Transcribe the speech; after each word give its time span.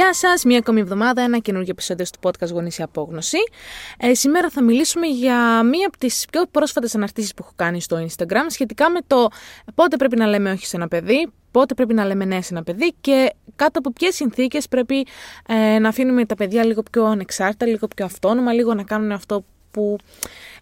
Γεια 0.00 0.14
σας, 0.14 0.44
μία 0.44 0.58
ακόμη 0.58 0.80
εβδομάδα, 0.80 1.22
ένα 1.22 1.38
καινούργιο 1.38 1.70
επεισόδιο 1.72 2.04
του 2.04 2.18
podcast 2.28 2.52
Γονείς 2.52 2.78
η 2.78 2.82
Απόγνωση. 2.82 3.38
Ε, 3.98 4.14
σήμερα 4.14 4.50
θα 4.50 4.62
μιλήσουμε 4.62 5.06
για 5.06 5.62
μία 5.62 5.86
από 5.86 5.98
τις 5.98 6.26
πιο 6.32 6.42
πρόσφατες 6.50 6.94
αναρτήσεις 6.94 7.34
που 7.34 7.42
έχω 7.42 7.52
κάνει 7.56 7.80
στο 7.80 8.06
Instagram 8.06 8.46
σχετικά 8.48 8.90
με 8.90 9.00
το 9.06 9.28
πότε 9.74 9.96
πρέπει 9.96 10.16
να 10.16 10.26
λέμε 10.26 10.50
όχι 10.50 10.66
σε 10.66 10.76
ένα 10.76 10.88
παιδί, 10.88 11.32
πότε 11.50 11.74
πρέπει 11.74 11.94
να 11.94 12.04
λέμε 12.04 12.24
ναι 12.24 12.40
σε 12.40 12.54
ένα 12.54 12.62
παιδί 12.62 12.94
και 13.00 13.32
κάτω 13.56 13.78
από 13.78 13.92
ποιες 13.92 14.14
συνθήκες 14.14 14.68
πρέπει 14.68 15.06
ε, 15.48 15.78
να 15.78 15.88
αφήνουμε 15.88 16.24
τα 16.24 16.34
παιδιά 16.34 16.64
λίγο 16.64 16.82
πιο 16.90 17.04
ανεξάρτητα, 17.04 17.66
λίγο 17.66 17.86
πιο 17.96 18.04
αυτόνομα, 18.04 18.52
λίγο 18.52 18.74
να 18.74 18.82
κάνουν 18.82 19.12
αυτό 19.12 19.44
που 19.70 19.98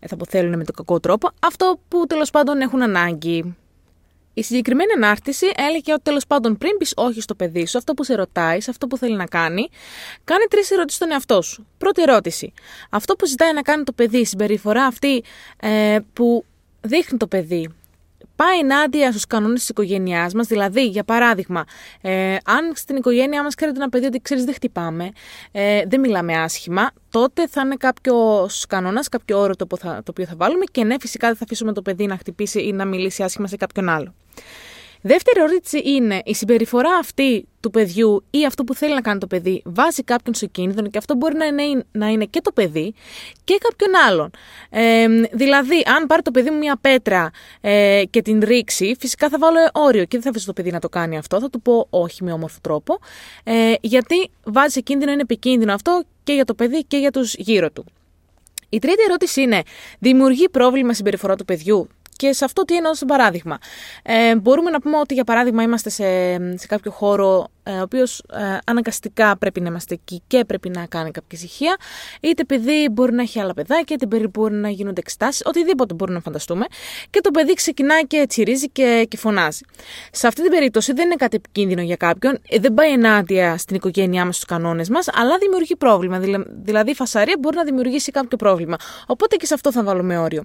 ε, 0.00 0.07
θα 0.07 0.14
αποθέλουν 0.14 0.57
με 0.57 0.64
τον 0.64 0.75
κακό 0.75 1.00
τρόπο, 1.00 1.30
αυτό 1.41 1.79
που 1.89 2.07
τέλος 2.07 2.30
πάντων 2.30 2.61
έχουν 2.61 2.82
ανάγκη. 2.82 3.57
Η 4.39 4.43
συγκεκριμένη 4.43 4.93
ανάρτηση 4.93 5.46
έλεγε 5.57 5.93
ότι 5.93 6.02
τέλος 6.02 6.27
πάντων 6.27 6.59
πριν 6.59 6.77
πεις 6.77 6.92
όχι 6.97 7.20
στο 7.20 7.34
παιδί 7.34 7.66
σου, 7.66 7.78
αυτό 7.78 7.95
που 7.95 8.05
σε 8.05 8.15
ρωτάει, 8.15 8.59
αυτό 8.69 8.87
που 8.87 8.97
θέλει 8.97 9.16
να 9.16 9.27
κάνει, 9.27 9.69
κάνε 10.24 10.45
τρεις 10.51 10.70
ερωτήσεις 10.70 10.97
στον 10.97 11.11
εαυτό 11.11 11.42
σου. 11.42 11.66
Πρώτη 11.78 12.02
ερώτηση. 12.02 12.52
Αυτό 12.91 13.14
που 13.14 13.27
ζητάει 13.27 13.52
να 13.52 13.62
κάνει 13.62 13.84
το 13.84 13.92
παιδί, 13.92 14.19
η 14.19 14.24
συμπεριφορά 14.24 14.84
αυτή 14.84 15.24
ε, 15.61 15.98
που 16.12 16.45
δείχνει 16.80 17.19
το 17.19 17.27
παιδί, 17.27 17.69
πάει 18.37 18.59
ενάντια 18.59 19.11
στους 19.11 19.27
κανόνες 19.27 19.59
της 19.59 19.69
οικογένειάς 19.69 20.34
μας. 20.34 20.47
Δηλαδή, 20.47 20.86
για 20.86 21.05
παράδειγμα, 21.05 21.64
ε, 22.00 22.36
αν 22.45 22.73
στην 22.75 22.97
οικογένειά 22.97 23.42
μας 23.42 23.55
ξέρετε 23.55 23.78
ένα 23.78 23.89
παιδί 23.89 24.06
ότι 24.06 24.20
ξέρεις 24.20 24.45
δεν 24.45 24.55
χτυπάμε, 24.55 25.11
ε, 25.52 25.83
δεν 25.86 26.00
μιλάμε 26.00 26.33
άσχημα, 26.33 26.91
τότε 27.11 27.48
θα 27.48 27.61
είναι 27.61 27.77
κάποιος 27.77 28.66
κανόνας, 28.69 29.09
κάποιο 29.09 29.39
όρο 29.39 29.56
το, 29.56 29.66
το 29.66 30.02
οποίο 30.11 30.25
θα 30.25 30.34
βάλουμε 30.36 30.64
και 30.70 30.84
ναι, 30.84 30.95
φυσικά 31.00 31.27
δεν 31.27 31.36
θα 31.36 31.45
αφήσουμε 31.45 31.73
το 31.73 31.83
παιδί 31.83 32.06
να 32.06 32.16
χτυπήσει 32.16 32.62
ή 32.62 32.73
να 32.73 32.84
μιλήσει 32.84 33.23
άσχημα 33.23 33.47
σε 33.47 33.56
κάποιον 33.56 33.89
άλλο. 33.89 34.14
Δεύτερη 35.02 35.41
ερώτηση 35.41 35.83
είναι 35.84 36.23
η 36.25 36.34
συμπεριφορά 36.34 36.95
αυτή 36.95 37.47
του 37.61 37.70
παιδιού 37.70 38.25
ή 38.30 38.45
αυτό 38.47 38.64
που 38.64 38.75
θέλει 38.75 38.95
να 38.95 39.00
κάνει 39.00 39.19
το 39.19 39.27
παιδί 39.27 39.62
βάζει 39.64 40.03
κάποιον 40.03 40.34
σε 40.34 40.47
κίνδυνο 40.47 40.89
και 40.89 40.98
αυτό 40.98 41.14
μπορεί 41.14 41.36
να 41.36 41.45
είναι, 41.45 41.84
να 41.92 42.06
είναι 42.06 42.25
και 42.25 42.41
το 42.41 42.53
παιδί 42.53 42.95
και 43.45 43.59
κάποιον 43.61 43.91
άλλον. 44.09 44.31
Ε, 44.70 45.06
δηλαδή, 45.33 45.83
αν 45.97 46.06
πάρει 46.06 46.22
το 46.22 46.31
παιδί 46.31 46.50
μου 46.50 46.59
μια 46.59 46.78
πέτρα 46.81 47.31
ε, 47.61 48.03
και 48.11 48.22
την 48.22 48.41
ρίξει, 48.45 48.97
φυσικά 48.98 49.28
θα 49.28 49.39
βάλω 49.39 49.59
όριο 49.72 50.03
και 50.03 50.09
δεν 50.11 50.22
θα 50.22 50.31
αφήσω 50.31 50.47
το 50.47 50.53
παιδί 50.53 50.70
να 50.70 50.81
το 50.81 50.89
κάνει 50.89 51.19
αυτό. 51.19 51.41
Θα 51.41 51.50
του 51.50 51.62
πω 51.62 51.87
όχι 51.91 52.25
με 52.25 52.33
όμορφο 52.33 52.59
τρόπο, 52.62 52.98
ε, 53.44 53.72
γιατί 53.81 54.31
βάζει 54.44 54.72
σε 54.72 54.81
κίνδυνο, 54.81 55.12
είναι 55.12 55.22
επικίνδυνο 55.22 55.72
αυτό 55.72 56.03
και 56.25 56.33
για 56.33 56.44
το 56.44 56.55
παιδί 56.55 56.84
και 56.84 56.97
για 56.97 57.11
τους 57.11 57.34
γύρω 57.34 57.70
του. 57.70 57.84
Η 58.69 58.78
τρίτη 58.78 59.03
ερώτηση 59.09 59.41
είναι, 59.42 59.62
δημιουργεί 59.98 60.48
πρόβλημα 60.48 60.92
συμπεριφορά 60.92 61.37
του 61.37 61.44
παιδιού; 61.44 61.89
Και 62.19 62.33
σε 62.33 62.44
αυτό 62.44 62.64
τι 62.64 62.77
εννοώ 62.77 62.94
σαν 62.94 63.08
παράδειγμα. 63.08 63.58
Ε, 64.02 64.36
μπορούμε 64.36 64.70
να 64.70 64.80
πούμε 64.80 64.97
ότι 64.97 65.14
για 65.14 65.24
παράδειγμα 65.24 65.62
είμαστε 65.62 65.91
σε, 65.91 66.05
σε 66.58 66.66
κάποιο 66.66 66.91
χώρο 66.91 67.47
ε, 67.58 67.58
ο 67.72 67.83
οποίος 67.83 68.19
ε, 68.19 68.58
αναγκαστικά 68.64 69.36
πρέπει 69.38 69.61
να 69.61 69.69
είμαστε 69.69 69.94
εκεί 69.94 70.22
και 70.27 70.44
πρέπει 70.44 70.69
να 70.69 70.86
κάνει 70.86 71.11
κάποια 71.11 71.38
ησυχία, 71.38 71.77
είτε 72.20 72.42
επειδή 72.42 72.88
μπορεί 72.92 73.12
να 73.12 73.22
έχει 73.22 73.41
άλλα 73.41 73.55
παιδάκια, 73.55 73.97
είτε 73.97 74.05
επειδή 74.05 74.28
μπορεί 74.33 74.55
να 74.55 74.69
γίνονται 74.69 75.00
εξετάσεις, 75.00 75.42
οτιδήποτε 75.44 75.94
μπορούμε 75.94 76.16
να 76.16 76.22
φανταστούμε, 76.22 76.66
και 77.10 77.20
το 77.20 77.30
παιδί 77.30 77.52
ξεκινάει 77.52 78.06
και 78.06 78.25
τσιρίζει 78.28 78.69
και, 78.70 79.06
και 79.08 79.16
φωνάζει. 79.16 79.60
Σε 80.12 80.27
αυτή 80.27 80.42
την 80.42 80.50
περίπτωση 80.50 80.92
δεν 80.92 81.05
είναι 81.05 81.14
κάτι 81.14 81.36
επικίνδυνο 81.36 81.83
για 81.83 81.97
κάποιον, 81.97 82.38
ε, 82.48 82.58
δεν 82.58 82.75
πάει 82.75 82.92
ενάντια 82.92 83.58
στην 83.58 83.77
οικογένειά 83.77 84.25
μας, 84.25 84.34
στους 84.34 84.48
κανόνες 84.48 84.88
μας, 84.88 85.08
αλλά 85.12 85.38
δημιουργεί 85.38 85.77
πρόβλημα. 85.77 86.20
Δηλαδή, 86.48 86.91
η 86.91 86.94
φασαρία 86.94 87.36
μπορεί 87.41 87.56
να 87.56 87.64
δημιουργήσει 87.64 88.10
κάποιο 88.10 88.36
πρόβλημα. 88.36 88.77
Οπότε 89.06 89.36
και 89.36 89.47
σε 89.47 89.55
αυτό 89.55 89.72
θα 89.72 89.82
βάλουμε 89.82 90.19
όριο. 90.19 90.44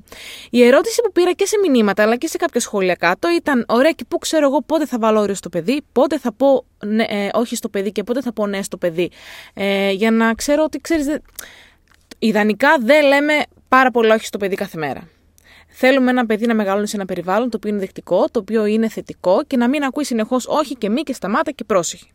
Η 0.49 0.63
ερώτηση 0.63 1.01
που 1.03 1.11
πήρα 1.11 1.31
και 1.31 1.45
σε 1.45 1.55
μηνύματα, 1.67 2.03
αλλά 2.03 2.15
και 2.15 2.27
σε 2.27 2.37
κάποια 2.37 2.59
σχόλια 2.59 2.95
κάτω 2.95 3.29
ήταν: 3.29 3.65
Ωραία, 3.67 3.91
και 3.91 4.05
πού 4.07 4.17
ξέρω 4.17 4.45
εγώ 4.45 4.61
πότε 4.61 4.85
θα 4.85 4.97
βάλω 4.99 5.19
όριο 5.19 5.35
στο 5.35 5.49
παιδί, 5.49 5.81
πότε 5.91 6.19
θα 6.19 6.33
πω 6.33 6.65
ναι, 6.85 7.03
ε, 7.03 7.29
όχι 7.33 7.55
στο 7.55 7.69
παιδί 7.69 7.91
και 7.91 8.03
πότε 8.03 8.21
θα 8.21 8.33
πω 8.33 8.47
ναι 8.47 8.61
στο 8.61 8.77
παιδί. 8.77 9.11
Ε, 9.53 9.91
για 9.91 10.11
να 10.11 10.33
ξέρω 10.33 10.63
ότι 10.63 10.79
ξέρεις, 10.79 11.17
ιδανικά 12.19 12.77
δεν 12.79 13.05
λέμε 13.05 13.33
πάρα 13.67 13.91
πολλά 13.91 14.15
όχι 14.15 14.25
στο 14.25 14.37
παιδί 14.37 14.55
κάθε 14.55 14.77
μέρα. 14.77 15.07
Θέλουμε 15.67 16.09
ένα 16.09 16.25
παιδί 16.25 16.45
να 16.45 16.55
μεγαλώνει 16.55 16.87
σε 16.87 16.95
ένα 16.95 17.05
περιβάλλον 17.05 17.49
το 17.49 17.57
οποίο 17.57 17.69
είναι 17.69 17.79
δεκτικό, 17.79 18.25
το 18.31 18.39
οποίο 18.39 18.65
είναι 18.65 18.89
θετικό 18.89 19.43
και 19.47 19.57
να 19.57 19.69
μην 19.69 19.83
ακούει 19.83 20.03
συνεχώς 20.03 20.47
όχι 20.47 20.75
και 20.75 20.89
μη 20.89 21.01
και 21.01 21.13
σταμάτα 21.13 21.51
και 21.51 21.63
πρόσεχε. 21.63 22.05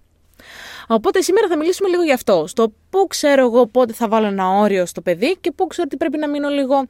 Οπότε 0.86 1.20
σήμερα 1.20 1.48
θα 1.48 1.56
μιλήσουμε 1.56 1.88
λίγο 1.88 2.02
γι' 2.02 2.12
αυτό. 2.12 2.46
Στο 2.46 2.72
πού 2.90 3.06
ξέρω 3.06 3.42
εγώ 3.42 3.66
πότε 3.66 3.92
θα 3.92 4.08
βάλω 4.08 4.26
ένα 4.26 4.48
όριο 4.48 4.86
στο 4.86 5.00
παιδί 5.00 5.36
και 5.40 5.52
πού 5.52 5.66
ξέρω 5.66 5.86
ότι 5.86 5.96
πρέπει 5.96 6.18
να 6.18 6.28
μείνω 6.28 6.48
λίγο 6.48 6.86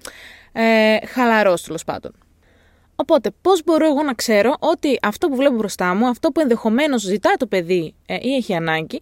ε, 0.52 1.06
χαλαρός 1.06 1.62
τέλος 1.62 1.84
πάντων. 1.84 2.12
Οπότε, 3.00 3.30
πώς 3.42 3.64
μπορώ 3.64 3.86
εγώ 3.86 4.02
να 4.02 4.14
ξέρω 4.14 4.56
ότι 4.58 4.98
αυτό 5.02 5.28
που 5.28 5.36
βλέπω 5.36 5.54
μπροστά 5.54 5.94
μου, 5.94 6.06
αυτό 6.06 6.30
που 6.30 6.40
ενδεχομένως 6.40 7.02
ζητάει 7.02 7.34
το 7.34 7.46
παιδί 7.46 7.94
ε, 8.06 8.14
ή 8.20 8.34
έχει 8.34 8.54
ανάγκη, 8.54 9.00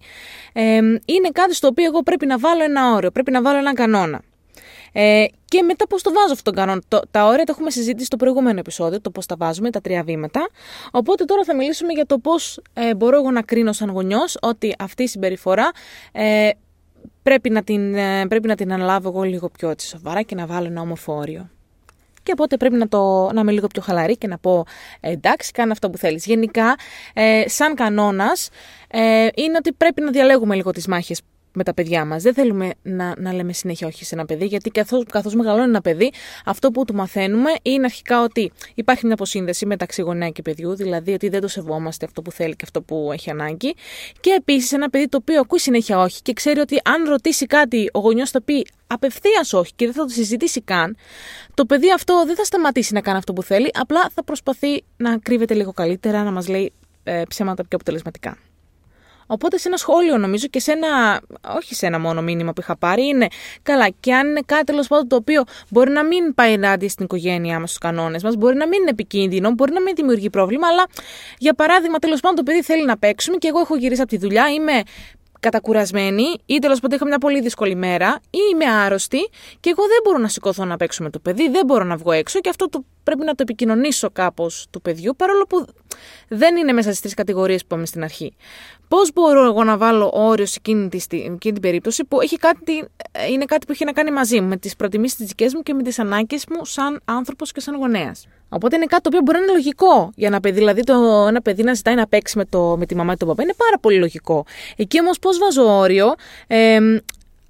ε, 0.53 0.77
είναι 1.05 1.29
κάτι 1.33 1.55
στο 1.55 1.69
οποίο 1.69 1.85
εγώ 1.85 2.03
πρέπει 2.03 2.27
να 2.27 2.39
βάλω 2.39 2.63
ένα 2.63 2.93
όριο, 2.95 3.11
πρέπει 3.11 3.31
να 3.31 3.43
βάλω 3.43 3.59
ένα 3.59 3.75
κανόνα. 3.75 4.23
Ε, 4.93 5.25
και 5.45 5.63
μετά 5.63 5.87
πώς 5.87 6.03
το 6.03 6.13
βάζω 6.13 6.33
αυτόν 6.33 6.55
τον 6.55 6.65
κανόνα. 6.65 6.83
Το, 6.89 7.01
τα 7.11 7.27
όρια 7.27 7.45
τα 7.45 7.53
έχουμε 7.53 7.71
συζητήσει 7.71 8.07
στο 8.07 8.17
προηγούμενο 8.17 8.59
επεισόδιο, 8.59 9.01
το 9.01 9.11
πώς 9.11 9.27
τα 9.27 9.37
βάζουμε, 9.39 9.71
τα 9.71 9.81
τρία 9.81 10.03
βήματα. 10.03 10.49
Οπότε 10.91 11.25
τώρα 11.25 11.45
θα 11.45 11.57
μιλήσουμε 11.57 11.93
για 11.93 12.07
το 12.07 12.19
πώς 12.19 12.61
ε, 12.73 12.95
μπορώ 12.95 13.17
εγώ 13.17 13.31
να 13.31 13.43
κρίνω 13.43 13.73
σαν 13.73 13.91
γονιός 13.91 14.39
ότι 14.43 14.75
αυτή 14.79 15.03
η 15.03 15.09
συμπεριφορά 15.09 15.71
ε, 16.13 16.51
πρέπει, 17.23 17.51
να 17.51 17.63
την, 17.63 17.95
ε, 17.95 18.27
πρέπει 18.27 18.49
να 18.49 18.55
την 18.55 18.73
αναλάβω 18.73 19.09
εγώ 19.09 19.23
λίγο 19.23 19.49
πιο 19.49 19.71
έτσι 19.71 19.87
σοβαρά 19.87 20.23
και 20.23 20.35
να 20.35 20.47
βάλω 20.47 20.67
ένα 20.67 20.81
όμορφο 20.81 21.15
όριο 21.15 21.51
και 22.27 22.33
οπότε 22.33 22.57
πρέπει 22.57 22.77
να, 22.77 22.89
το, 22.89 23.31
να 23.33 23.41
είμαι 23.41 23.53
λίγο 23.53 23.67
πιο 23.67 23.83
χαλαρή 23.83 24.17
και 24.17 24.27
να 24.27 24.39
πω 24.39 24.65
«Ε, 25.01 25.11
εντάξει, 25.11 25.53
κάνε 25.53 25.73
αυτό 25.73 25.91
που 25.91 25.99
θέλεις. 25.99 26.27
Γενικά, 26.27 26.77
ε, 27.15 27.43
σαν 27.47 27.75
κανόνας, 27.75 28.49
ε, 28.89 29.29
είναι 29.35 29.57
ότι 29.57 29.73
πρέπει 29.73 30.01
να 30.01 30.11
διαλέγουμε 30.11 30.55
λίγο 30.55 30.71
τις 30.71 30.87
μάχες 30.87 31.21
με 31.57 31.63
τα 31.63 31.75
παιδιά 31.75 32.05
μας. 32.05 32.23
Δεν 32.23 32.35
θέλουμε 32.35 32.71
να, 32.83 33.15
να 33.19 33.33
λέμε 33.33 33.53
συνέχεια 33.53 33.87
όχι 33.87 34.05
σε 34.05 34.15
ένα 34.15 34.25
παιδί, 34.25 34.47
γιατί 34.47 34.71
καθώς 34.71 35.05
καθώς 35.11 35.35
μεγαλώνει 35.35 35.69
ένα 35.69 35.81
παιδί, 35.81 36.13
αυτό 36.45 36.71
που 36.71 36.85
του 36.85 36.95
μαθαίνουμε 36.95 37.51
είναι 37.63 37.85
αρχικά 37.85 38.23
ότι 38.23 38.53
υπάρχει 38.75 39.05
μια 39.05 39.15
αποσύνδεση 39.15 39.67
μεταξύ 39.67 40.03
γονέα 40.03 40.29
και 40.29 40.43
παιδιού, 40.43 40.75
δηλαδή 40.75 41.13
ότι 41.13 41.29
δεν 41.29 41.41
το 41.41 41.49
σεβόμαστε 41.49 42.05
αυτό 42.05 42.23
που 42.23 42.33
θέλει 42.33 42.57
και 42.57 42.65
αυτό 42.65 42.83
που 42.83 43.11
έχει 43.13 43.31
ανάγκη. 43.31 43.75
Και 44.21 44.31
επίσης 44.39 44.73
ένα 44.73 44.91
παιδί 44.91 45.09
το 45.09 45.17
οποίο 45.21 45.41
ακούει 45.41 45.59
συνέχεια 45.59 45.99
όχι 45.99 46.23
και 46.23 46.33
ξέρει 46.33 46.61
ότι 46.61 46.81
αν 46.85 47.09
ρωτήσει 47.09 47.47
κάτι, 47.47 47.91
ο 47.93 47.99
γονιός 47.99 48.31
θα 48.31 48.43
πει 48.43 48.67
απευθείας 48.87 49.53
όχι 49.53 49.73
και 49.77 49.85
δεν 49.85 49.95
θα 49.95 50.03
το 50.03 50.09
συζητήσει 50.09 50.61
καν, 50.61 50.97
το 51.55 51.65
παιδί 51.65 51.93
αυτό 51.93 52.25
δεν 52.27 52.37
θα 52.37 52.45
σταματήσει 52.45 52.93
να 52.93 53.01
κάνει 53.01 53.19
αυτό 53.19 53.33
που 53.33 53.43
θέλει, 53.43 53.71
απλά 53.73 54.11
θα 54.15 54.25
προσπαθεί 54.25 54.85
να 54.97 55.19
κρύβεται 55.19 55.55
λίγο 55.55 55.73
καλύτερα, 55.73 56.23
να 56.23 56.31
μας 56.31 56.49
λέει 56.49 56.73
ε, 57.05 57.23
ψέματα 57.29 57.63
πιο 57.63 57.77
αποτελεσματικά. 57.77 58.37
Οπότε 59.27 59.59
σε 59.59 59.69
ένα 59.69 59.77
σχόλιο 59.77 60.19
νομίζω 60.19 60.47
και 60.47 60.61
σε 60.61 60.73
ένα, 60.73 61.21
όχι 61.57 61.75
σε 61.75 61.87
ένα 61.87 61.99
μόνο 61.99 62.23
μήνυμα 62.23 62.53
που 62.53 62.61
είχα 62.61 62.77
πάρει, 62.77 63.07
είναι 63.07 63.27
καλά. 63.63 63.89
Και 64.01 64.15
αν 64.15 64.29
είναι 64.29 64.41
κάτι 64.47 64.65
τέλος 64.65 64.89
πάντων 64.89 65.09
το 65.09 65.17
οποίο 65.17 65.43
μπορεί 65.69 65.91
να 65.91 66.05
μην 66.05 66.35
πάει 66.35 66.53
ενάντια 66.53 66.89
στην 66.89 67.05
οικογένειά 67.05 67.61
μας, 67.61 67.69
στους 67.69 67.81
κανόνες 67.81 68.23
μας, 68.23 68.37
μπορεί 68.37 68.57
να 68.57 68.69
μην 68.69 68.81
είναι 68.81 68.91
επικίνδυνο, 68.91 69.51
μπορεί 69.51 69.73
να 69.73 69.81
μην 69.81 69.95
δημιουργεί 69.95 70.31
πρόβλημα, 70.31 70.69
αλλά 70.69 70.87
για 71.39 71.55
παράδειγμα, 71.55 71.99
τέλος 71.99 72.21
πάντων 72.21 72.37
το 72.37 72.43
παιδί 72.43 72.63
θέλει 72.63 72.85
να 72.85 72.99
παίξουμε 72.99 73.37
και 73.37 73.49
εγώ 73.49 73.59
έχω 73.59 73.77
γυρίσει 73.77 74.01
από 74.01 74.11
τη 74.11 74.17
δουλειά, 74.17 74.49
είμαι 74.49 74.83
κατακουρασμένη 75.41 76.25
ή 76.47 76.59
τέλος 76.59 76.81
πάντων 76.81 76.97
είχα 76.97 77.07
μια 77.07 77.19
πολύ 77.19 77.41
δύσκολη 77.41 77.75
μέρα 77.75 78.21
ή 78.31 78.39
είμαι 78.53 78.65
άρρωστη 78.65 79.29
και 79.61 79.71
εγώ 79.71 79.83
δεν 79.83 79.99
μπορώ 80.05 80.19
να 80.19 80.29
σηκωθώ 80.29 80.65
να 80.65 80.77
παίξω 80.77 81.03
με 81.03 81.11
το 81.11 81.19
παιδί, 81.19 81.49
δεν 81.49 81.67
μπορώ 81.67 81.85
να 81.85 81.97
βγω 81.97 82.13
έξω 82.13 82.41
και 82.41 82.49
αυτό 82.49 82.69
το 82.69 82.85
πρέπει 83.03 83.25
να 83.25 83.35
το 83.35 83.43
επικοινωνήσω 83.43 84.11
κάπως 84.11 84.67
του 84.71 84.83
παιδιού, 84.83 85.17
παρόλο 85.17 85.47
που 85.49 85.67
δεν 86.29 86.57
είναι 86.57 86.73
μέσα 86.73 86.89
στις 86.89 87.01
τρεις 87.01 87.15
κατηγορίες 87.15 87.61
που 87.61 87.67
είπαμε 87.67 87.87
στην 87.87 88.03
αρχή. 88.03 88.37
Πώς 88.89 89.13
μπορώ 89.13 89.45
εγώ 89.45 89.65
να 89.65 89.77
βάλω 89.77 90.11
όριο 90.15 90.47
σε 90.47 90.55
εκείνη, 90.59 90.89
τη, 90.89 90.99
εκείνη 91.11 91.39
την 91.39 91.61
περίπτωση 91.61 92.05
που 92.05 92.21
έχει 92.21 92.37
κάτι, 92.37 92.89
είναι 93.31 93.45
κάτι 93.45 93.67
που 93.67 93.73
έχει 93.73 93.85
να 93.85 93.93
κάνει 93.93 94.11
μαζί 94.11 94.41
μου, 94.41 94.49
με 94.49 94.57
τις 94.57 94.77
προτιμήσεις 94.77 95.17
της 95.17 95.27
δικές 95.27 95.55
μου 95.55 95.63
και 95.63 95.75
με 95.75 95.83
τις 95.83 95.99
ανάγκες 95.99 96.45
μου 96.49 96.65
σαν 96.65 97.01
άνθρωπος 97.05 97.53
και 97.53 97.61
σαν 97.61 97.77
γονέας. 97.77 98.27
Οπότε 98.49 98.77
είναι 98.77 98.85
κάτι 98.85 99.03
το 99.03 99.09
οποίο 99.09 99.21
μπορεί 99.21 99.39
να 99.39 99.45
είναι 99.45 99.53
λογικό 99.53 100.13
για 100.15 100.29
ένα 100.29 100.41
παιδί. 100.41 100.59
Δηλαδή, 100.59 100.83
το, 100.83 101.27
ένα 101.29 101.43
παιδί 101.43 101.63
να 101.63 101.75
ζητάει 101.75 101.95
να 101.95 102.07
παίξει 102.07 102.39
με, 102.39 102.45
το, 102.45 102.77
με 102.79 102.87
τη 102.87 102.95
μαμά 102.95 103.13
και 103.13 103.19
τον 103.19 103.29
παπά 103.29 103.43
είναι 103.43 103.55
πάρα 103.57 103.79
πολύ 103.79 103.99
λογικό. 103.99 104.45
Εκεί 104.77 105.01
όμως, 105.01 105.19
πώς 105.19 105.39
βάζω 105.39 105.79
όριο, 105.79 106.15
ε, 106.47 106.77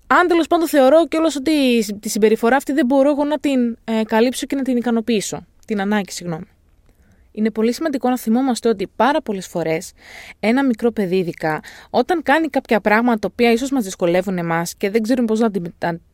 αν 0.06 0.26
τέλος 0.28 0.46
πάντων 0.46 0.68
θεωρώ 0.68 1.06
κιόλας 1.06 1.36
ότι 1.36 1.84
τη 2.00 2.08
συμπεριφορά 2.08 2.56
αυτή 2.56 2.72
δεν 2.72 2.86
μπορώ 2.86 3.10
εγώ 3.10 3.24
να 3.24 3.38
την 3.38 3.76
ε, 3.84 4.02
καλύψω 4.04 4.46
και 4.46 4.56
να 4.56 4.62
την 4.62 4.76
ικανοποιήσω. 4.76 5.46
Την 5.66 5.80
ανάγκη, 5.80 6.10
συγγνώμη. 6.10 6.46
Είναι 7.36 7.50
πολύ 7.50 7.72
σημαντικό 7.72 8.08
να 8.08 8.18
θυμόμαστε 8.18 8.68
ότι 8.68 8.88
πάρα 8.96 9.22
πολλές 9.22 9.46
φορές 9.46 9.92
ένα 10.40 10.64
μικρό 10.64 10.90
παιδί, 10.90 11.16
ειδικά, 11.16 11.60
όταν 11.90 12.22
κάνει 12.22 12.48
κάποια 12.48 12.80
πράγματα 12.80 13.18
τα 13.18 13.28
οποία 13.32 13.52
ίσως 13.52 13.70
μας 13.70 13.84
δυσκολεύουν 13.84 14.38
εμάς 14.38 14.74
και 14.74 14.90
δεν 14.90 15.02
ξέρουμε 15.02 15.26
πώς 15.26 15.40
να 15.40 15.50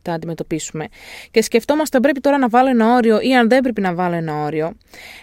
τα 0.01 0.13
αντιμετωπίσουμε, 0.13 0.87
και 1.31 1.41
σκεφτόμαστε 1.41 1.97
αν 1.97 2.03
πρέπει 2.03 2.19
τώρα 2.19 2.37
να 2.37 2.47
βάλω 2.47 2.69
ένα 2.69 2.93
όριο 2.93 3.19
ή 3.21 3.35
αν 3.35 3.49
δεν 3.49 3.61
πρέπει 3.61 3.81
να 3.81 3.93
βάλω 3.93 4.15
ένα 4.15 4.43
όριο, 4.43 4.73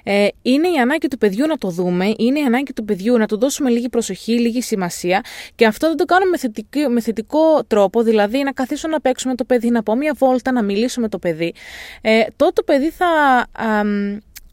ε, 0.02 0.26
είναι 0.43 0.69
η 0.69 0.76
ανάγκη 0.76 1.08
του 1.08 1.19
παιδιού 1.19 1.47
να 1.47 1.58
το 1.58 1.69
δούμε, 1.69 2.14
είναι 2.19 2.38
η 2.41 2.43
ανάγκη 2.43 2.73
του 2.73 2.85
παιδιού 2.85 3.19
να 3.19 3.26
του 3.26 3.38
δώσουμε 3.38 3.70
λίγη 3.70 3.88
προσοχή, 3.88 4.32
λίγη 4.32 4.62
σημασία 4.62 5.25
και 5.55 5.67
αυτό 5.67 5.87
δεν 5.88 5.97
το 5.97 6.05
κάνουμε 6.05 6.31
με 6.31 6.38
θετικό, 6.38 6.88
με 6.88 7.00
θετικό 7.00 7.64
τρόπο, 7.64 8.02
δηλαδή 8.02 8.43
να 8.43 8.52
καθίσω 8.52 8.88
να 8.88 9.00
παίξουμε 9.00 9.35
το 9.35 9.44
παιδί, 9.44 9.70
να 9.70 9.82
πω 9.82 9.94
μια 9.94 10.14
βόλτα, 10.19 10.52
να 10.52 10.62
μιλήσω 10.62 11.00
με 11.00 11.08
το 11.08 11.19
παιδί. 11.19 11.55
Ε, 12.00 12.23
τότε 12.37 12.52
το 12.52 12.62
παιδί 12.62 12.91
θα 12.91 13.06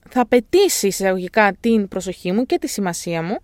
θα 0.10 0.22
απαιτήσει 0.22 0.88
εισαγωγικά 0.88 1.56
την 1.60 1.88
προσοχή 1.88 2.32
μου 2.32 2.46
και 2.46 2.58
τη 2.58 2.68
σημασία 2.68 3.22
μου 3.22 3.38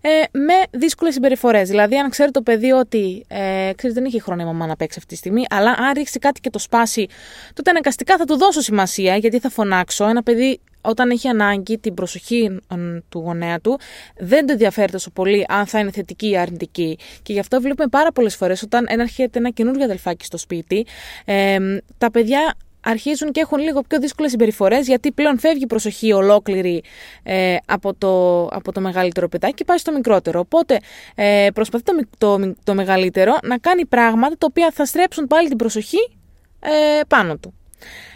ε, 0.00 0.08
με 0.38 0.54
δύσκολες 0.70 1.14
συμπεριφορές. 1.14 1.68
Δηλαδή, 1.68 1.96
αν 1.96 2.10
ξέρει 2.10 2.30
το 2.30 2.42
παιδί 2.42 2.70
ότι 2.70 3.24
ε, 3.28 3.70
ξέρεις, 3.76 3.96
δεν 3.96 4.04
έχει 4.04 4.20
χρόνο 4.20 4.42
η 4.42 4.44
μαμά 4.44 4.66
να 4.66 4.76
παίξει 4.76 4.98
αυτή 4.98 5.10
τη 5.10 5.18
στιγμή, 5.18 5.44
αλλά 5.50 5.70
αν 5.70 5.92
ρίξει 5.94 6.18
κάτι 6.18 6.40
και 6.40 6.50
το 6.50 6.58
σπάσει, 6.58 7.06
τότε 7.52 7.70
αναγκαστικά 7.70 8.16
θα 8.16 8.24
του 8.24 8.36
δώσω 8.36 8.60
σημασία 8.60 9.16
γιατί 9.16 9.38
θα 9.38 9.50
φωνάξω. 9.50 10.08
Ένα 10.08 10.22
παιδί 10.22 10.60
όταν 10.80 11.10
έχει 11.10 11.28
ανάγκη 11.28 11.78
την 11.78 11.94
προσοχή 11.94 12.60
του 13.08 13.18
γονέα 13.18 13.60
του, 13.60 13.78
δεν 14.16 14.46
το 14.46 14.52
ενδιαφέρει 14.52 14.92
τόσο 14.92 15.10
πολύ 15.10 15.44
αν 15.48 15.66
θα 15.66 15.78
είναι 15.78 15.90
θετική 15.90 16.28
ή 16.28 16.36
αρνητική. 16.36 16.98
Και 17.22 17.32
γι' 17.32 17.38
αυτό 17.38 17.60
βλέπουμε 17.60 17.88
πάρα 17.88 18.12
πολλές 18.12 18.36
φορές 18.36 18.62
όταν 18.62 18.86
έρχεται 18.88 19.38
ένα 19.38 19.50
καινούργιο 19.50 19.84
αδελφάκι 19.84 20.24
στο 20.24 20.38
σπίτι, 20.38 20.86
ε, 21.24 21.58
τα 21.98 22.10
παιδιά 22.10 22.54
αρχίζουν 22.80 23.32
και 23.32 23.40
έχουν 23.40 23.58
λίγο 23.58 23.82
πιο 23.82 23.98
δύσκολες 23.98 24.30
συμπεριφορές, 24.30 24.86
γιατί 24.86 25.12
πλέον 25.12 25.38
φεύγει 25.38 25.62
η 25.62 25.66
προσοχή 25.66 26.12
ολόκληρη 26.12 26.82
ε, 27.22 27.56
από, 27.66 27.94
το, 27.94 28.46
από 28.46 28.72
το 28.72 28.80
μεγαλύτερο 28.80 29.28
παιδάκι 29.28 29.54
και 29.54 29.64
πάει 29.64 29.78
στο 29.78 29.92
μικρότερο. 29.92 30.40
Οπότε 30.40 30.80
ε, 31.14 31.48
προσπαθεί 31.54 31.84
το, 31.84 31.92
το, 32.18 32.54
το 32.64 32.74
μεγαλύτερο 32.74 33.38
να 33.42 33.58
κάνει 33.58 33.86
πράγματα 33.86 34.36
τα 34.38 34.46
οποία 34.50 34.70
θα 34.74 34.84
στρέψουν 34.84 35.26
πάλι 35.26 35.48
την 35.48 35.56
προσοχή 35.56 36.16
ε, 36.60 37.00
πάνω 37.08 37.36
του. 37.36 37.54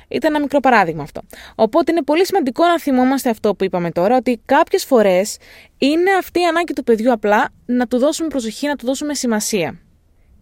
Ήταν 0.09 0.31
ένα 0.35 0.41
μικρό 0.41 0.61
παράδειγμα 0.61 1.03
αυτό. 1.03 1.21
Οπότε 1.55 1.93
είναι 1.93 2.03
πολύ 2.03 2.27
σημαντικό 2.27 2.65
να 2.65 2.81
θυμόμαστε 2.81 3.31
αυτό 3.31 3.55
που 3.55 3.65
είπαμε 3.65 3.91
τώρα, 3.91 4.17
ότι 4.17 4.41
κάποιες 4.45 4.85
φορές 4.85 5.37
είναι 5.79 6.11
αυτή 6.19 6.41
η 6.41 6.45
ανάγκη 6.45 6.73
του 6.73 6.85
παιδιού 6.85 7.13
απλά 7.13 7.49
να 7.67 7.87
του 7.87 7.99
δώσουμε 7.99 8.29
προσοχή, 8.29 8.67
να 8.67 8.77
του 8.77 8.87
δώσουμε 8.87 9.15
σημασία. 9.15 9.79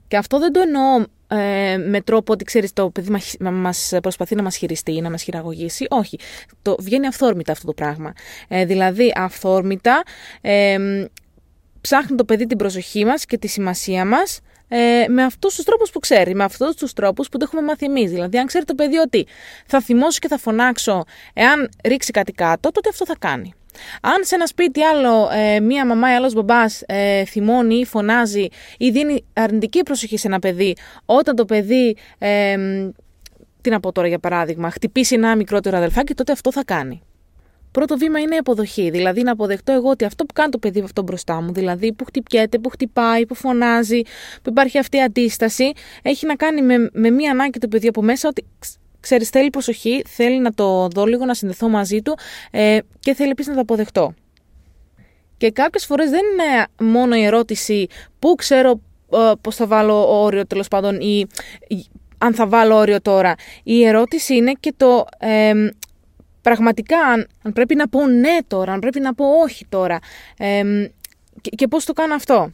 Και 0.09 0.17
αυτό 0.17 0.39
δεν 0.39 0.53
το 0.53 0.61
εννοώ 0.61 1.05
ε, 1.33 1.77
με 1.77 2.01
τρόπο 2.01 2.33
ότι 2.33 2.45
ξέρεις 2.45 2.73
το 2.73 2.91
παιδί 2.91 3.19
μας 3.41 3.93
προσπαθεί 4.03 4.35
να 4.35 4.43
μας 4.43 4.57
χειριστεί 4.57 4.93
ή 4.93 5.01
να 5.01 5.11
μας 5.11 5.23
χειραγωγήσει. 5.23 5.87
Όχι. 5.89 6.19
Το, 6.63 6.77
βγαίνει 6.81 7.07
αυθόρμητα 7.07 7.53
αυτό 7.53 7.67
το 7.67 7.73
πράγμα. 7.73 8.13
Ε, 8.49 8.65
δηλαδή, 8.65 9.13
αυθόρμητα 9.17 10.03
ε, 10.41 10.77
ψάχνει 11.81 12.17
το 12.17 12.25
παιδί 12.25 12.47
την 12.47 12.59
προσοχή 12.59 13.05
μας 13.05 13.25
και 13.25 13.39
τη 13.39 13.47
σημασία 13.47 14.05
μας 14.05 14.41
ε, 14.69 15.05
με 15.09 15.23
αυτούς 15.23 15.55
τους 15.55 15.65
τρόπους 15.65 15.91
που 15.91 15.99
ξέρει, 15.99 16.35
με 16.35 16.45
αυτούς 16.45 16.75
τους 16.75 16.93
τρόπους 16.93 17.29
που 17.29 17.39
το 17.39 17.45
έχουμε 17.49 17.63
μάθει 17.63 17.87
εμείς. 17.87 18.11
Δηλαδή, 18.11 18.39
αν 18.39 18.47
ξέρει 18.47 18.65
το 18.65 18.75
παιδί 18.75 18.97
ότι 18.97 19.27
θα 19.67 19.81
θυμώσω 19.81 20.19
και 20.19 20.29
θα 20.29 20.39
φωνάξω 20.39 21.05
εάν 21.33 21.71
ρίξει 21.85 22.11
κάτι 22.11 22.33
κάτω, 22.33 22.71
τότε 22.71 22.89
αυτό 22.89 23.05
θα 23.05 23.17
κάνει. 23.19 23.55
Αν 24.03 24.25
σε 24.25 24.35
ένα 24.35 24.47
σπίτι 24.47 24.83
άλλο 24.83 25.29
ε, 25.33 25.61
μία 25.61 25.87
μαμά 25.87 26.13
ή 26.13 26.15
άλλος 26.15 26.35
μπαμπάς 26.35 26.83
ε, 26.87 27.25
θυμώνει 27.25 27.75
ή 27.75 27.85
φωνάζει 27.85 28.47
ή 28.79 28.91
δίνει 28.91 29.25
αρνητική 29.33 29.83
προσοχή 29.83 30.17
σε 30.17 30.27
ένα 30.27 30.39
παιδί, 30.39 30.77
όταν 31.05 31.37
το 31.37 31.45
παιδί. 31.45 31.97
Ε, 32.19 32.57
τι 33.61 33.71
να 33.71 33.81
πω 33.81 33.93
τώρα 33.93 34.09
για 34.09 34.19
παράδειγμα, 34.19 34.71
χτυπήσει 34.71 35.15
ένα 35.15 35.37
μικρότερο 35.37 35.77
αδελφάκι, 35.77 36.15
τότε 36.15 36.33
αυτό 36.33 36.53
θα 36.53 36.65
κάνει. 36.65 37.03
Πρώτο 37.73 37.97
βήμα 37.97 38.21
είναι 38.21 38.35
η 38.35 38.39
αποδοχή. 38.39 38.91
Δηλαδή 38.91 39.23
να 39.23 39.33
αποδεχτώ 39.33 39.73
εγώ 39.73 39.91
ότι 39.91 40.05
αυτό 40.05 40.25
που 40.25 40.33
κάνει 40.33 40.51
το 40.51 40.59
παιδί 40.59 40.81
αυτό 40.81 41.03
μπροστά 41.03 41.41
μου, 41.43 41.53
δηλαδή 41.53 41.93
που 41.93 42.05
χτυπιέται, 42.05 42.59
που 42.59 42.69
χτυπάει, 42.69 43.27
που 43.27 43.35
φωνάζει, 43.35 44.01
που 44.43 44.51
υπάρχει 44.51 44.79
αυτή 44.79 44.97
η 44.97 45.03
αντίσταση, 45.03 45.73
έχει 46.03 46.27
να 46.27 46.35
κάνει 46.37 46.63
με, 46.63 46.91
με 46.93 47.11
μία 47.11 47.31
ανάγκη 47.31 47.59
το 47.59 47.69
παιδί 47.69 47.89
από 47.89 48.03
μέσα 48.03 48.29
ότι 48.29 48.45
ξέρεις, 49.03 49.29
θέλει 49.29 49.51
προσοχή, 49.51 50.03
θέλει 50.09 50.41
να 50.41 50.53
το 50.53 50.89
δω 50.89 51.05
λίγο, 51.05 51.25
να 51.25 51.35
συνδεθώ 51.35 51.69
μαζί 51.69 52.03
του 52.03 52.19
ε, 52.51 52.79
και 53.01 53.15
θέλει 53.15 53.31
επίσης 53.31 53.49
να 53.49 53.55
το 53.55 53.61
αποδεχτώ. 53.61 54.15
Και 55.37 55.51
κάποιες 55.51 55.87
φορές 55.87 56.11
δεν 56.11 56.21
είναι 56.33 56.67
μόνο 56.91 57.17
η 57.17 57.25
ερώτηση 57.25 57.87
πού 58.19 58.35
ξέρω 58.35 58.81
ε, 59.13 59.33
πώς 59.41 59.57
θα 59.57 59.67
βάλω 59.67 60.23
όριο 60.23 60.47
τέλος 60.47 60.69
πάντων 60.69 61.01
ή 61.01 61.27
αν 62.19 62.35
θα 62.35 62.47
βάλω 62.47 62.77
όριο 62.77 63.01
τώρα. 63.01 63.35
Η 63.63 63.85
ερώτηση 63.85 64.35
είναι 64.35 64.53
και 64.61 64.75
το 64.77 65.07
ε, 65.19 65.53
πραγματικά 66.43 66.99
αν, 66.99 67.27
αν, 67.43 67.53
πρέπει 67.53 67.75
να 67.75 67.89
πω 67.89 68.07
ναι 68.07 68.37
τώρα, 68.47 68.73
αν 68.73 68.81
πρέπει 68.81 69.01
να 69.01 69.15
πω 69.15 69.25
όχι 69.43 69.67
τώρα 69.69 69.99
ε, 70.39 70.63
και, 71.41 71.51
και 71.51 71.69
πώς 71.69 71.85
το 71.85 71.93
κάνω 71.93 72.15
αυτό. 72.15 72.53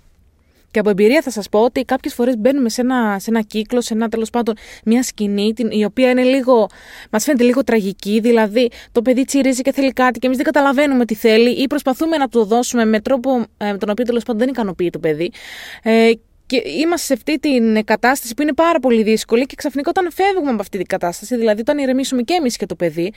Και 0.71 0.79
από 0.79 0.91
εμπειρία 0.91 1.23
θα 1.23 1.31
σας 1.31 1.49
πω 1.49 1.61
ότι 1.61 1.85
κάποιες 1.85 2.15
φορές 2.15 2.37
μπαίνουμε 2.39 2.69
σε 2.69 2.81
ένα, 2.81 3.19
σε 3.19 3.31
ένα 3.31 3.41
κύκλο, 3.43 3.81
σε 3.81 3.95
ένα 3.95 4.09
τέλος 4.09 4.31
πάντων 4.31 4.55
μια 4.85 5.03
σκηνή, 5.03 5.53
την, 5.53 5.71
η 5.71 5.85
οποία 5.85 6.11
είναι 6.11 6.23
λίγο, 6.23 6.67
μας 7.11 7.25
φαίνεται 7.25 7.45
λίγο 7.45 7.65
τραγική. 7.65 8.21
Δηλαδή, 8.21 8.71
το 8.93 9.03
παιδί 9.03 9.25
τσιρίζει 9.25 9.63
και 9.63 9.73
θέλει 9.73 9.93
κάτι 9.93 10.19
και 10.19 10.27
εμείς 10.27 10.39
δεν 10.39 10.47
καταλαβαίνουμε 10.47 11.05
τι 11.05 11.15
θέλει 11.15 11.51
ή 11.51 11.67
προσπαθούμε 11.67 12.17
να 12.17 12.29
του 12.29 12.45
δώσουμε 12.45 12.85
με 12.85 13.01
τρόπο 13.01 13.45
ε, 13.57 13.71
με 13.71 13.79
τον 13.79 13.91
οποίο 13.91 14.05
τέλος 14.05 14.23
πάντων 14.23 14.41
δεν 14.41 14.49
ικανοποιεί 14.49 14.91
το 14.91 14.99
παιδί. 14.99 15.31
Ε, 15.83 16.11
και 16.49 16.63
είμαστε 16.65 17.07
σε 17.07 17.13
αυτή 17.13 17.39
την 17.39 17.85
κατάσταση 17.85 18.35
που 18.35 18.43
είναι 18.43 18.53
πάρα 18.53 18.79
πολύ 18.79 19.03
δύσκολη 19.03 19.47
και 19.47 19.55
ξαφνικά 19.57 19.91
όταν 19.91 20.13
φεύγουμε 20.13 20.51
από 20.51 20.61
αυτή 20.61 20.77
την 20.77 20.87
κατάσταση, 20.87 21.37
δηλαδή 21.37 21.61
όταν 21.61 21.79
ηρεμήσουμε 21.79 22.23
και 22.23 22.35
εμείς 22.35 22.57
και 22.57 22.67
το 22.67 22.75
παιδί, 22.75 23.13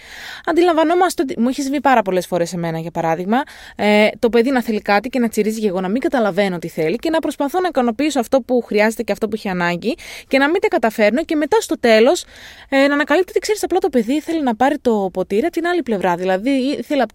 αντιλαμβανόμαστε 0.45 1.21
ότι. 1.21 1.39
Μου 1.39 1.47
έχεις 1.47 1.63
συμβεί 1.63 1.81
πάρα 1.81 2.01
πολλές 2.01 2.27
φορές 2.27 2.53
εμένα, 2.53 2.79
για 2.79 2.91
παράδειγμα, 2.91 3.43
ε, 3.75 4.07
το 4.19 4.29
παιδί 4.29 4.49
να 4.49 4.61
θέλει 4.61 4.81
κάτι 4.81 5.09
και 5.09 5.19
να 5.19 5.29
τσιρίζει 5.29 5.59
και 5.59 5.67
εγώ 5.67 5.81
να 5.81 5.89
μην 5.89 6.01
καταλαβαίνω 6.01 6.59
τι 6.59 6.67
θέλει 6.67 6.95
και 6.95 7.09
να 7.09 7.19
προσπαθώ 7.19 7.59
να 7.59 7.67
ικανοποιήσω 7.67 8.19
αυτό 8.19 8.41
που 8.41 8.61
χρειάζεται 8.61 9.03
και 9.03 9.11
αυτό 9.11 9.27
που 9.27 9.35
έχει 9.35 9.49
ανάγκη 9.49 9.95
και 10.27 10.37
να 10.37 10.49
μην 10.49 10.61
τα 10.61 10.67
καταφέρνω 10.67 11.23
και 11.23 11.35
μετά 11.35 11.61
στο 11.61 11.79
τέλος 11.79 12.25
ε, 12.69 12.87
να 12.87 12.93
ανακαλύπτω 12.93 13.29
ότι 13.29 13.39
ξέρεις 13.39 13.63
απλά 13.63 13.79
το 13.79 13.89
παιδί 13.89 14.21
θέλει 14.21 14.43
να 14.43 14.55
πάρει 14.55 14.77
το 14.77 15.09
ποτήρι 15.13 15.41
από 15.41 15.51
την 15.51 15.67
άλλη 15.67 15.83
πλευρά. 15.83 16.15
Δηλαδή 16.15 16.49
ήθελα 16.49 17.05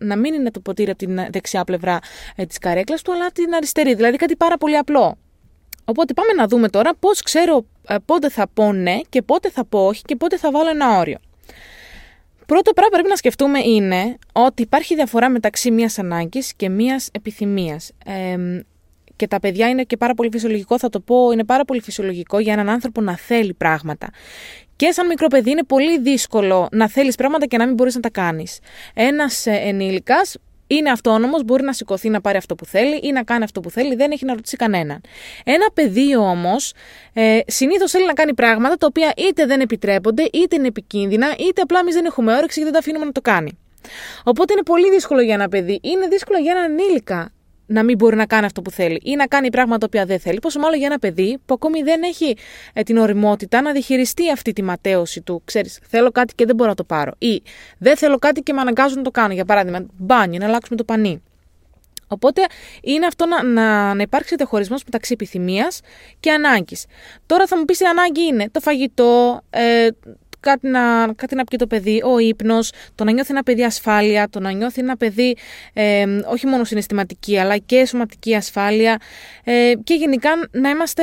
να 0.00 0.16
μην 0.16 0.34
είναι 0.34 0.50
το 0.50 0.60
ποτήρι 0.60 0.90
από 0.90 0.98
την 0.98 1.26
δεξιά 1.30 1.64
πλευρά 1.64 1.98
ε, 2.36 2.44
της 2.44 2.58
καρέκλας 2.58 3.02
του, 3.02 3.12
αλλά 3.12 3.30
την 3.30 3.54
αριστερή. 3.54 3.94
Δηλαδή 3.94 4.16
κάτι 4.16 4.36
πάρα 4.36 4.56
πολύ 4.56 4.76
απλό. 4.76 5.18
Οπότε 5.90 6.12
πάμε 6.12 6.32
να 6.32 6.46
δούμε 6.46 6.68
τώρα 6.68 6.94
πώς 6.94 7.22
ξέρω 7.22 7.66
ε, 7.88 7.96
πότε 8.04 8.30
θα 8.30 8.48
πω 8.54 8.72
ναι 8.72 9.00
και 9.08 9.22
πότε 9.22 9.50
θα 9.50 9.64
πω 9.64 9.86
όχι 9.86 10.02
και 10.02 10.16
πότε 10.16 10.38
θα 10.38 10.50
βάλω 10.50 10.68
ένα 10.68 10.98
όριο. 10.98 11.18
Πρώτο 12.46 12.72
πράγμα 12.72 12.90
που 12.90 12.92
πρέπει 12.92 13.08
να 13.08 13.16
σκεφτούμε 13.16 13.58
είναι 13.58 14.18
ότι 14.32 14.62
υπάρχει 14.62 14.94
διαφορά 14.94 15.28
μεταξύ 15.28 15.70
μιας 15.70 15.98
ανάγκης 15.98 16.54
και 16.54 16.68
μιας 16.68 17.08
επιθυμίας. 17.12 17.90
Ε, 18.04 18.36
και 19.16 19.26
τα 19.26 19.40
παιδιά 19.40 19.68
είναι 19.68 19.82
και 19.82 19.96
πάρα 19.96 20.14
πολύ 20.14 20.28
φυσιολογικό, 20.32 20.78
θα 20.78 20.88
το 20.88 21.00
πω, 21.00 21.30
είναι 21.32 21.44
πάρα 21.44 21.64
πολύ 21.64 21.80
φυσιολογικό 21.80 22.38
για 22.38 22.52
έναν 22.52 22.68
άνθρωπο 22.68 23.00
να 23.00 23.16
θέλει 23.16 23.54
πράγματα. 23.54 24.10
Και 24.76 24.90
σαν 24.90 25.06
μικρό 25.06 25.26
παιδί 25.26 25.50
είναι 25.50 25.64
πολύ 25.64 26.00
δύσκολο 26.00 26.68
να 26.72 26.88
θέλεις 26.88 27.14
πράγματα 27.14 27.46
και 27.46 27.56
να 27.56 27.66
μην 27.66 27.74
μπορείς 27.74 27.94
να 27.94 28.00
τα 28.00 28.10
κάνεις. 28.10 28.58
Ένας 28.94 29.46
ε, 29.46 29.52
ενήλικας 29.52 30.36
είναι 30.70 30.90
αυτόνομος, 30.90 31.44
μπορεί 31.44 31.62
να 31.62 31.72
σηκωθεί 31.72 32.08
να 32.08 32.20
πάρει 32.20 32.36
αυτό 32.36 32.54
που 32.54 32.64
θέλει 32.64 33.00
ή 33.02 33.12
να 33.12 33.22
κάνει 33.22 33.44
αυτό 33.44 33.60
που 33.60 33.70
θέλει, 33.70 33.94
δεν 33.94 34.10
έχει 34.10 34.24
να 34.24 34.34
ρωτήσει 34.34 34.56
κανέναν. 34.56 35.00
Ένα 35.44 35.66
παιδί 35.74 36.16
όμως 36.16 36.72
ε, 37.12 37.38
συνήθως 37.46 37.90
θέλει 37.90 38.06
να 38.06 38.12
κάνει 38.12 38.34
πράγματα 38.34 38.76
τα 38.76 38.86
οποία 38.86 39.12
είτε 39.16 39.46
δεν 39.46 39.60
επιτρέπονται, 39.60 40.22
είτε 40.32 40.56
είναι 40.56 40.66
επικίνδυνα, 40.66 41.34
είτε 41.38 41.62
απλά 41.62 41.78
εμείς 41.78 41.94
δεν 41.94 42.04
έχουμε 42.04 42.36
όρεξη 42.36 42.58
και 42.58 42.64
δεν 42.64 42.72
τα 42.72 42.78
αφήνουμε 42.78 43.04
να 43.04 43.12
το 43.12 43.20
κάνει. 43.20 43.58
Οπότε 44.24 44.52
είναι 44.52 44.62
πολύ 44.62 44.90
δύσκολο 44.90 45.20
για 45.20 45.34
ένα 45.34 45.48
παιδί, 45.48 45.80
είναι 45.82 46.06
δύσκολο 46.06 46.38
για 46.38 46.52
έναν 46.52 46.78
ενήλικα 46.78 47.32
να 47.70 47.82
μην 47.82 47.96
μπορεί 47.96 48.16
να 48.16 48.26
κάνει 48.26 48.44
αυτό 48.44 48.62
που 48.62 48.70
θέλει 48.70 49.00
ή 49.04 49.14
να 49.16 49.26
κάνει 49.26 49.50
πράγματα 49.50 49.78
τα 49.78 49.86
οποία 49.86 50.04
δεν 50.04 50.20
θέλει. 50.20 50.38
Πόσο 50.38 50.58
μάλλον 50.58 50.78
για 50.78 50.86
ένα 50.86 50.98
παιδί 50.98 51.38
που 51.46 51.54
ακόμη 51.54 51.82
δεν 51.82 52.02
έχει 52.02 52.36
ε, 52.72 52.82
την 52.82 52.96
οριμότητα 52.96 53.60
να 53.60 53.72
διχειριστεί 53.72 54.30
αυτή 54.30 54.52
τη 54.52 54.62
ματέωση 54.62 55.20
του. 55.20 55.42
Ξέρεις, 55.44 55.78
θέλω 55.88 56.10
κάτι 56.10 56.34
και 56.34 56.44
δεν 56.44 56.54
μπορώ 56.54 56.68
να 56.68 56.76
το 56.76 56.84
πάρω. 56.84 57.12
Ή 57.18 57.42
δεν 57.78 57.96
θέλω 57.96 58.18
κάτι 58.18 58.40
και 58.40 58.52
με 58.52 58.60
αναγκάζουν 58.60 58.96
να 58.96 59.02
το 59.02 59.10
κάνω. 59.10 59.32
Για 59.32 59.44
παράδειγμα, 59.44 59.86
μπάνι, 59.98 60.38
να 60.38 60.46
αλλάξουμε 60.46 60.76
το 60.76 60.84
πανί. 60.84 61.22
Οπότε 62.08 62.42
είναι 62.82 63.06
αυτό 63.06 63.26
να, 63.26 63.42
να, 63.42 63.94
να 63.94 64.02
υπάρξει 64.02 64.34
διαχωρισμός 64.36 64.84
μεταξύ 64.84 65.12
επιθυμίας 65.12 65.80
και 66.20 66.30
ανάγκης. 66.30 66.84
Τώρα 67.26 67.46
θα 67.46 67.58
μου 67.58 67.64
πεις 67.64 67.80
η 67.80 67.84
ανάγκη 67.84 68.22
είναι 68.26 68.48
το 68.50 68.60
φαγητό, 68.60 69.40
ε, 69.50 69.88
κάτι 70.40 70.68
να, 70.68 71.12
κάτι 71.16 71.34
να 71.34 71.44
πει 71.44 71.56
το 71.56 71.66
παιδί, 71.66 72.02
ο 72.04 72.18
ύπνος, 72.18 72.72
το 72.94 73.04
να 73.04 73.12
νιώθει 73.12 73.32
ένα 73.32 73.42
παιδί 73.42 73.64
ασφάλεια, 73.64 74.28
το 74.28 74.40
να 74.40 74.50
νιώθει 74.50 74.80
ένα 74.80 74.96
παιδί 74.96 75.36
ε, 75.72 76.04
όχι 76.26 76.46
μόνο 76.46 76.64
συναισθηματική 76.64 77.38
αλλά 77.38 77.56
και 77.56 77.86
σωματική 77.86 78.34
ασφάλεια 78.34 79.00
ε, 79.44 79.72
και 79.84 79.94
γενικά 79.94 80.30
να 80.50 80.70
είμαστε, 80.70 81.02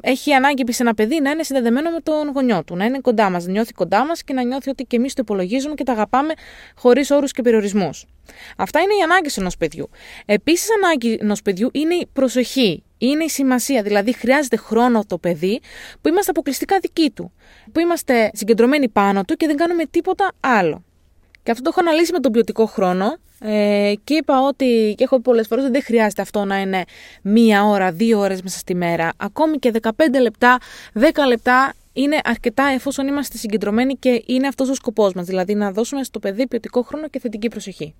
έχει 0.00 0.32
ανάγκη 0.32 0.60
επίσης 0.60 0.80
ένα 0.80 0.94
παιδί 0.94 1.20
να 1.20 1.30
είναι 1.30 1.42
συνδεδεμένο 1.42 1.90
με 1.90 2.00
τον 2.00 2.30
γονιό 2.34 2.64
του, 2.64 2.76
να 2.76 2.84
είναι 2.84 2.98
κοντά 2.98 3.30
μας, 3.30 3.46
να 3.46 3.52
νιώθει 3.52 3.72
κοντά 3.72 4.04
μας 4.04 4.22
και 4.24 4.32
να 4.32 4.42
νιώθει 4.42 4.70
ότι 4.70 4.84
και 4.84 4.96
εμείς 4.96 5.14
το 5.14 5.22
υπολογίζουμε 5.22 5.74
και 5.74 5.84
τα 5.84 5.92
αγαπάμε 5.92 6.32
χωρίς 6.76 7.10
όρους 7.10 7.32
και 7.32 7.42
περιορισμούς. 7.42 8.06
Αυτά 8.56 8.80
είναι 8.80 8.94
οι 8.94 9.02
ανάγκες 9.02 9.36
ενός 9.36 9.56
παιδιού. 9.56 9.90
Επίσης, 10.26 10.68
ανάγκη 10.82 11.18
ενός 11.20 11.42
παιδιού 11.42 11.70
είναι 11.72 11.94
η 11.94 12.06
προσοχή, 12.12 12.82
είναι 12.98 13.24
η 13.24 13.28
σημασία. 13.28 13.82
Δηλαδή, 13.82 14.12
χρειάζεται 14.12 14.56
χρόνο 14.56 15.04
το 15.06 15.18
παιδί 15.18 15.60
που 16.00 16.08
είμαστε 16.08 16.30
αποκλειστικά 16.30 16.78
δικοί 16.78 17.10
του. 17.10 17.32
Που 17.72 17.80
είμαστε 17.80 18.30
συγκεντρωμένοι 18.34 18.88
πάνω 18.88 19.24
του 19.24 19.34
και 19.34 19.46
δεν 19.46 19.56
κάνουμε 19.56 19.84
τίποτα 19.84 20.32
άλλο. 20.40 20.84
Και 21.42 21.50
αυτό 21.50 21.62
το 21.62 21.70
έχω 21.72 21.88
αναλύσει 21.88 22.12
με 22.12 22.18
τον 22.18 22.32
ποιοτικό 22.32 22.66
χρόνο 22.66 23.16
ε, 23.40 23.92
και 24.04 24.14
είπα 24.14 24.40
ότι, 24.40 24.94
και 24.96 25.04
έχω 25.04 25.16
πει 25.16 25.22
πολλές 25.22 25.46
φορές, 25.46 25.64
ότι 25.64 25.72
δεν 25.72 25.82
χρειάζεται 25.82 26.22
αυτό 26.22 26.44
να 26.44 26.60
είναι 26.60 26.84
μία 27.22 27.64
ώρα, 27.64 27.92
δύο 27.92 28.18
ώρες 28.18 28.42
μέσα 28.42 28.58
στη 28.58 28.74
μέρα. 28.74 29.12
Ακόμη 29.16 29.58
και 29.58 29.72
15 29.82 29.90
λεπτά, 30.20 30.58
10 30.94 31.00
λεπτά 31.26 31.74
είναι 31.92 32.18
αρκετά 32.24 32.64
εφόσον 32.64 33.06
είμαστε 33.06 33.38
συγκεντρωμένοι 33.38 33.94
και 33.94 34.22
είναι 34.26 34.46
αυτός 34.46 34.68
ο 34.68 34.74
σκοπός 34.74 35.12
μας. 35.12 35.26
Δηλαδή, 35.26 35.54
να 35.54 35.72
δώσουμε 35.72 36.04
στο 36.04 36.18
παιδί 36.18 36.46
ποιοτικό 36.46 36.82
χρόνο 36.82 37.08
και 37.08 37.18
θετική 37.18 37.48
προσοχή. 37.48 37.94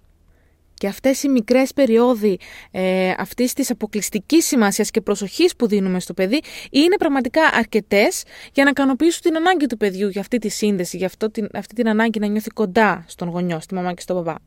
Και 0.74 0.86
αυτές 0.86 1.22
οι 1.22 1.28
μικρές 1.28 1.72
περιόδοι 1.72 2.38
ε, 2.70 3.12
αυτής 3.18 3.52
της 3.52 3.70
αποκλειστικής 3.70 4.46
σημασίας 4.46 4.90
και 4.90 5.00
προσοχής 5.00 5.56
που 5.56 5.66
δίνουμε 5.66 6.00
στο 6.00 6.14
παιδί 6.14 6.40
είναι 6.70 6.96
πραγματικά 6.96 7.42
αρκετές 7.52 8.22
για 8.52 8.64
να 8.64 8.70
ικανοποιήσουν 8.70 9.20
την 9.22 9.36
ανάγκη 9.36 9.66
του 9.66 9.76
παιδιού 9.76 10.08
για 10.08 10.20
αυτή 10.20 10.38
τη 10.38 10.48
σύνδεση, 10.48 10.96
για 10.96 11.06
αυτό, 11.06 11.30
την, 11.30 11.48
αυτή 11.54 11.74
την 11.74 11.88
ανάγκη 11.88 12.18
να 12.18 12.26
νιώθει 12.26 12.48
κοντά 12.48 13.04
στον 13.08 13.28
γονιό, 13.28 13.60
στη 13.60 13.74
μαμά 13.74 13.92
και 13.92 14.00
στον 14.00 14.16
παπά. 14.16 14.38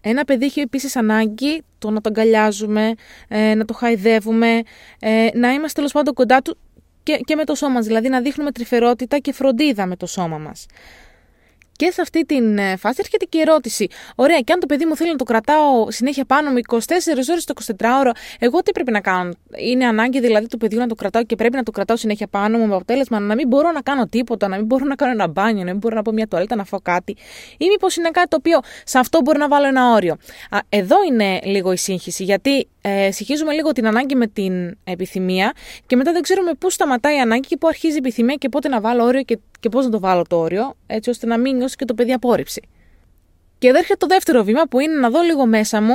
Ένα 0.00 0.24
παιδί 0.24 0.44
έχει 0.44 0.60
επίσης 0.60 0.96
ανάγκη 0.96 1.62
το 1.78 1.90
να 1.90 2.00
το 2.00 2.08
αγκαλιάζουμε, 2.08 2.94
ε, 3.28 3.54
να 3.54 3.64
το 3.64 3.74
χαϊδεύουμε, 3.74 4.62
ε, 5.00 5.28
να 5.34 5.52
είμαστε 5.52 5.74
τέλος 5.74 5.92
πάντων 5.92 6.14
κοντά 6.14 6.42
του 6.42 6.58
και, 7.02 7.20
και 7.24 7.36
με 7.36 7.44
το 7.44 7.54
σώμα 7.54 7.72
μας, 7.72 7.86
δηλαδή 7.86 8.08
να 8.08 8.20
δείχνουμε 8.20 8.52
τρυφερότητα 8.52 9.18
και 9.18 9.32
φροντίδα 9.32 9.86
με 9.86 9.96
το 9.96 10.06
σώμα 10.06 10.38
μας. 10.38 10.66
Και 11.78 11.90
σε 11.90 12.00
αυτή 12.00 12.24
την 12.26 12.58
ε, 12.58 12.76
φάση 12.76 12.96
έρχεται 12.98 13.24
και 13.24 13.38
η 13.38 13.40
ερώτηση. 13.40 13.86
Ωραία, 14.14 14.40
και 14.40 14.52
αν 14.52 14.60
το 14.60 14.66
παιδί 14.66 14.84
μου 14.84 14.96
θέλει 14.96 15.10
να 15.10 15.16
το 15.16 15.24
κρατάω 15.24 15.90
συνέχεια 15.90 16.24
πάνω 16.24 16.50
μου 16.50 16.56
24 16.68 16.78
ώρες 17.30 17.44
το 17.44 17.54
24ωρο, 17.78 18.10
εγώ 18.38 18.62
τι 18.62 18.72
πρέπει 18.72 18.90
να 18.90 19.00
κάνω; 19.00 19.32
Είναι 19.56 19.86
ανάγκη 19.86 20.20
δηλαδή 20.20 20.46
του 20.46 20.58
παιδιού 20.58 20.78
να 20.78 20.86
το 20.86 20.94
κρατάω 20.94 21.22
και 21.24 21.36
πρέπει 21.36 21.56
να 21.56 21.62
το 21.62 21.70
κρατάω 21.70 21.96
συνέχεια 21.96 22.26
πάνω 22.26 22.58
μου 22.58 22.66
με 22.66 22.74
αποτέλεσμα 22.74 23.18
να 23.18 23.34
μην 23.34 23.48
μπορώ 23.48 23.72
να 23.72 23.80
κάνω 23.80 24.06
τίποτα, 24.06 24.48
να 24.48 24.56
μην 24.56 24.64
μπορώ 24.64 24.84
να 24.84 24.94
κάνω 24.94 25.12
ένα 25.12 25.28
μπάνιο, 25.28 25.64
να 25.64 25.70
μην 25.70 25.78
μπορώ 25.78 25.94
να 25.94 26.02
πω 26.02 26.12
μια 26.12 26.28
τουαλέτα 26.28 26.56
να 26.56 26.64
φάω 26.64 26.80
κάτι; 26.80 27.16
Ή 27.58 27.66
μήπως 27.68 27.96
είναι 27.96 28.10
κάτι 28.10 28.28
το 28.28 28.36
οποίο 28.40 28.60
σε 28.84 28.98
αυτό 28.98 29.20
μπορεί 29.20 29.38
να 29.38 29.48
βάλω 29.48 29.66
ένα 29.66 29.92
όριο; 29.92 30.16
Εδώ 30.68 30.96
είναι 31.08 31.40
λίγο 31.44 31.72
η 31.72 31.76
σύγχυση, 31.76 32.24
γιατί 32.24 32.68
ε, 32.80 33.10
συγχύζουμε 33.10 33.52
λίγο 33.52 33.72
την 33.72 33.86
ανάγκη 33.86 34.14
με 34.14 34.26
την 34.26 34.76
επιθυμία 34.84 35.52
και 35.86 35.96
μετά 35.96 36.12
δεν 36.12 36.22
ξέρουμε 36.22 36.54
πού 36.54 36.70
σταματάει 36.70 37.16
η 37.16 37.20
ανάγκη 37.20 37.46
και 37.48 37.56
πού 37.56 37.68
αρχίζει 37.68 37.94
η 37.94 37.98
επιθυμία 37.98 38.34
και 38.34 38.48
πότε 38.48 38.68
να 38.68 38.80
βάλω 38.80 39.04
όριο 39.04 39.22
και, 39.22 39.38
και 39.60 39.68
πώς 39.68 39.84
να 39.84 39.90
το 39.90 40.00
βάλω 40.00 40.22
το 40.28 40.38
όριο, 40.38 40.76
έτσι 40.86 41.10
ώστε 41.10 41.26
να 41.26 41.38
μην 41.38 41.56
νιώσει 41.56 41.76
και 41.76 41.84
το 41.84 41.94
παιδί 41.94 42.12
απόρριψη. 42.12 42.68
Και 43.58 43.68
εδώ 43.68 43.78
έρχεται 43.78 43.96
το 43.98 44.06
δεύτερο 44.06 44.42
βήμα 44.42 44.62
που 44.70 44.80
είναι 44.80 44.94
να 44.94 45.10
δω 45.10 45.20
λίγο 45.20 45.46
μέσα 45.46 45.82
μου 45.82 45.94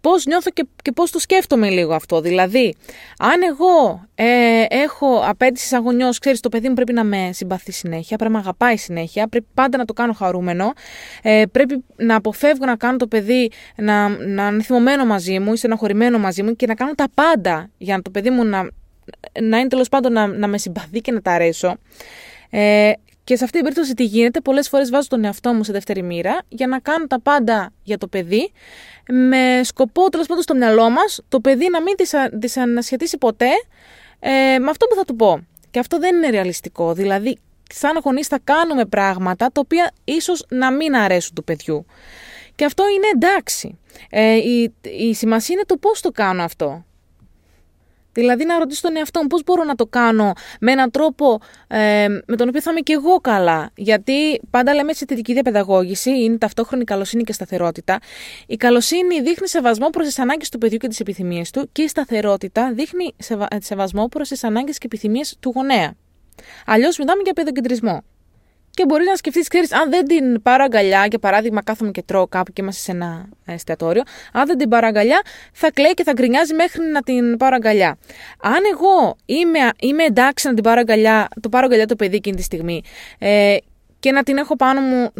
πώς 0.00 0.26
νιώθω 0.26 0.50
και, 0.50 0.66
και 0.82 0.92
πώς 0.92 1.10
το 1.10 1.18
σκέφτομαι 1.18 1.70
λίγο 1.70 1.94
αυτό. 1.94 2.20
Δηλαδή, 2.20 2.74
αν 3.18 3.42
εγώ 3.42 4.06
ε, 4.14 4.64
έχω 4.68 5.22
απέτηση 5.24 5.74
αγωνιός, 5.74 6.18
ξέρεις, 6.18 6.40
το 6.40 6.48
παιδί 6.48 6.68
μου 6.68 6.74
πρέπει 6.74 6.92
να 6.92 7.04
με 7.04 7.30
συμπαθεί 7.32 7.72
συνέχεια, 7.72 8.16
πρέπει 8.16 8.32
να 8.32 8.38
αγαπάει 8.38 8.76
συνέχεια, 8.76 9.28
πρέπει 9.28 9.46
πάντα 9.54 9.78
να 9.78 9.84
το 9.84 9.92
κάνω 9.92 10.12
χαρούμενο, 10.12 10.72
ε, 11.22 11.42
πρέπει 11.52 11.84
να 11.96 12.16
αποφεύγω 12.16 12.64
να 12.64 12.76
κάνω 12.76 12.96
το 12.96 13.06
παιδί 13.06 13.50
να, 13.76 14.08
να 14.08 14.48
είναι 14.48 14.62
θυμωμένο 14.62 15.04
μαζί 15.04 15.38
μου 15.38 15.52
ή 15.52 15.56
στεναχωρημένο 15.56 16.18
μαζί 16.18 16.42
μου 16.42 16.56
και 16.56 16.66
να 16.66 16.74
κάνω 16.74 16.94
τα 16.94 17.06
πάντα 17.14 17.70
για 17.78 17.96
να 17.96 18.02
το 18.02 18.10
παιδί 18.10 18.30
μου 18.30 18.44
να, 18.44 18.68
να 19.40 19.58
είναι 19.58 19.68
τέλος 19.68 19.88
πάντων 19.88 20.12
να, 20.12 20.26
να 20.26 20.46
με 20.46 20.58
συμπαθεί 20.58 21.00
και 21.00 21.12
να 21.12 21.22
τα 21.22 21.32
αρέσω. 21.32 21.76
Ε, 22.50 22.92
και 23.30 23.36
σε 23.36 23.44
αυτή 23.44 23.56
την 23.56 23.66
περίπτωση 23.66 23.94
τι 23.94 24.04
γίνεται, 24.04 24.40
πολλές 24.40 24.68
φορές 24.68 24.90
βάζω 24.90 25.08
τον 25.08 25.24
εαυτό 25.24 25.52
μου 25.52 25.64
σε 25.64 25.72
δεύτερη 25.72 26.02
μοίρα 26.02 26.38
για 26.48 26.66
να 26.66 26.78
κάνω 26.78 27.06
τα 27.06 27.20
πάντα 27.20 27.72
για 27.82 27.98
το 27.98 28.06
παιδί 28.06 28.52
με 29.08 29.60
σκοπό 29.64 30.08
τέλος 30.08 30.26
πάντων 30.26 30.42
στο 30.42 30.54
μυαλό 30.54 30.90
μας 30.90 31.20
το 31.28 31.40
παιδί 31.40 31.68
να 31.70 31.82
μην 31.82 31.94
δυσανασχετήσει 32.32 33.18
ποτέ 33.18 33.50
ε, 34.20 34.58
με 34.58 34.70
αυτό 34.70 34.86
που 34.86 34.94
θα 34.94 35.04
του 35.04 35.16
πω. 35.16 35.46
Και 35.70 35.78
αυτό 35.78 35.98
δεν 35.98 36.16
είναι 36.16 36.30
ρεαλιστικό. 36.30 36.92
Δηλαδή, 36.92 37.38
σαν 37.74 38.00
γονείς 38.04 38.26
θα 38.26 38.38
κάνουμε 38.44 38.84
πράγματα 38.84 39.46
τα 39.52 39.60
οποία 39.60 39.92
ίσως 40.04 40.46
να 40.48 40.72
μην 40.72 40.94
αρέσουν 40.94 41.34
του 41.34 41.44
παιδιού. 41.44 41.86
Και 42.54 42.64
αυτό 42.64 42.84
είναι 42.88 43.06
εντάξει. 43.14 43.78
Ε, 44.10 44.34
η, 44.34 44.74
η 44.82 45.14
σημασία 45.14 45.54
είναι 45.54 45.64
το 45.66 45.76
πώς 45.76 46.00
το 46.00 46.10
κάνω 46.10 46.42
αυτό. 46.42 46.84
Δηλαδή 48.12 48.44
να 48.44 48.58
ρωτήσω 48.58 48.80
τον 48.82 48.96
εαυτό 48.96 49.20
μου 49.20 49.26
πώς 49.26 49.42
μπορώ 49.44 49.64
να 49.64 49.74
το 49.74 49.86
κάνω 49.86 50.32
με 50.60 50.72
έναν 50.72 50.90
τρόπο 50.90 51.40
ε, 51.68 52.08
με 52.26 52.36
τον 52.36 52.48
οποίο 52.48 52.60
θα 52.60 52.70
είμαι 52.70 52.80
και 52.80 52.92
εγώ 52.92 53.20
καλά. 53.20 53.70
Γιατί 53.76 54.40
πάντα 54.50 54.74
λέμε 54.74 54.92
σε 54.92 55.04
θετική 55.08 55.32
διαπαιδαγώγηση, 55.32 56.10
είναι 56.10 56.38
ταυτόχρονη 56.38 56.84
καλοσύνη 56.84 57.22
και 57.22 57.32
σταθερότητα. 57.32 57.98
Η 58.46 58.56
καλοσύνη 58.56 59.20
δείχνει 59.20 59.48
σεβασμό 59.48 59.90
προς 59.90 60.06
τις 60.06 60.18
ανάγκες 60.18 60.48
του 60.48 60.58
παιδιού 60.58 60.78
και 60.78 60.88
τις 60.88 61.00
επιθυμίες 61.00 61.50
του 61.50 61.68
και 61.72 61.82
η 61.82 61.88
σταθερότητα 61.88 62.72
δείχνει 62.72 63.14
σεβασμό 63.58 64.08
προς 64.08 64.28
τις 64.28 64.44
ανάγκες 64.44 64.78
και 64.78 64.86
επιθυμίες 64.86 65.36
του 65.40 65.52
γονέα. 65.54 65.94
Αλλιώς 66.66 66.98
μιλάμε 66.98 67.20
για 67.24 67.32
παιδοκεντρισμό 67.32 68.02
και 68.70 68.84
μπορεί 68.86 69.04
να 69.04 69.16
σκεφτείς, 69.16 69.48
ξέρεις, 69.48 69.72
αν 69.72 69.90
δεν 69.90 70.06
την 70.06 70.42
πάρω 70.42 70.64
αγκαλιά, 70.64 71.06
για 71.06 71.18
παράδειγμα, 71.18 71.62
κάθομαι 71.62 71.90
και 71.90 72.02
τρώω 72.02 72.26
κάπου 72.26 72.52
και 72.52 72.62
είμαστε 72.62 72.82
σε 72.82 72.90
ένα 72.90 73.28
εστιατόριο, 73.44 74.02
αν 74.32 74.46
δεν 74.46 74.58
την 74.58 74.68
πάρω 74.68 74.86
αγκαλιά, 74.86 75.22
θα 75.52 75.70
κλαίει 75.70 75.94
και 75.94 76.02
θα 76.02 76.12
γκρινιάζει 76.12 76.54
μέχρι 76.54 76.82
να 76.92 77.02
την 77.02 77.36
πάρω 77.36 77.54
αγκαλιά. 77.54 77.98
Αν 78.42 78.58
εγώ 78.72 79.16
είμαι, 79.24 79.58
είμαι 79.80 80.04
εντάξει 80.04 80.46
να 80.46 80.54
την 80.54 80.62
πάρω 80.62 80.80
αγκαλιά, 80.80 81.28
το 81.40 81.48
πάρω 81.48 81.66
αγκαλιά 81.66 81.86
το 81.86 81.96
παιδί 81.96 82.16
εκείνη 82.16 82.36
τη 82.36 82.42
στιγμή 82.42 82.82
ε, 83.18 83.56
και 83.98 84.12
να 84.12 84.22
την 84.22 84.36
έχω 84.36 84.56
πάνω 84.56 84.80
μου, 84.80 85.10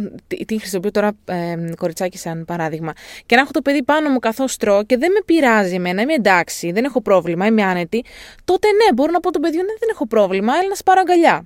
την 0.45 0.59
χρησιμοποιώ 0.59 0.91
τώρα 0.91 1.11
ε, 1.25 1.55
κοριτσάκι 1.77 2.17
σαν 2.17 2.45
παράδειγμα, 2.45 2.93
και 3.25 3.35
να 3.35 3.41
έχω 3.41 3.51
το 3.51 3.61
παιδί 3.61 3.83
πάνω 3.83 4.09
μου 4.09 4.19
καθώς 4.19 4.57
τρώω 4.57 4.83
και 4.83 4.97
δεν 4.97 5.11
με 5.11 5.19
πειράζει 5.25 5.75
εμένα, 5.75 6.01
είμαι 6.01 6.13
εντάξει, 6.13 6.71
δεν 6.71 6.83
έχω 6.83 7.01
πρόβλημα, 7.01 7.45
είμαι 7.45 7.63
άνετη, 7.63 8.03
τότε 8.45 8.67
ναι, 8.67 8.93
μπορώ 8.93 9.11
να 9.11 9.19
πω 9.19 9.31
το 9.31 9.39
παιδί, 9.39 9.57
ναι, 9.57 9.63
δεν 9.63 9.89
έχω 9.91 10.07
πρόβλημα, 10.07 10.53
έλα 10.53 10.69
να 10.69 10.75
σε 10.75 10.83
πάρω 10.83 10.99
αγκαλιά. 10.99 11.45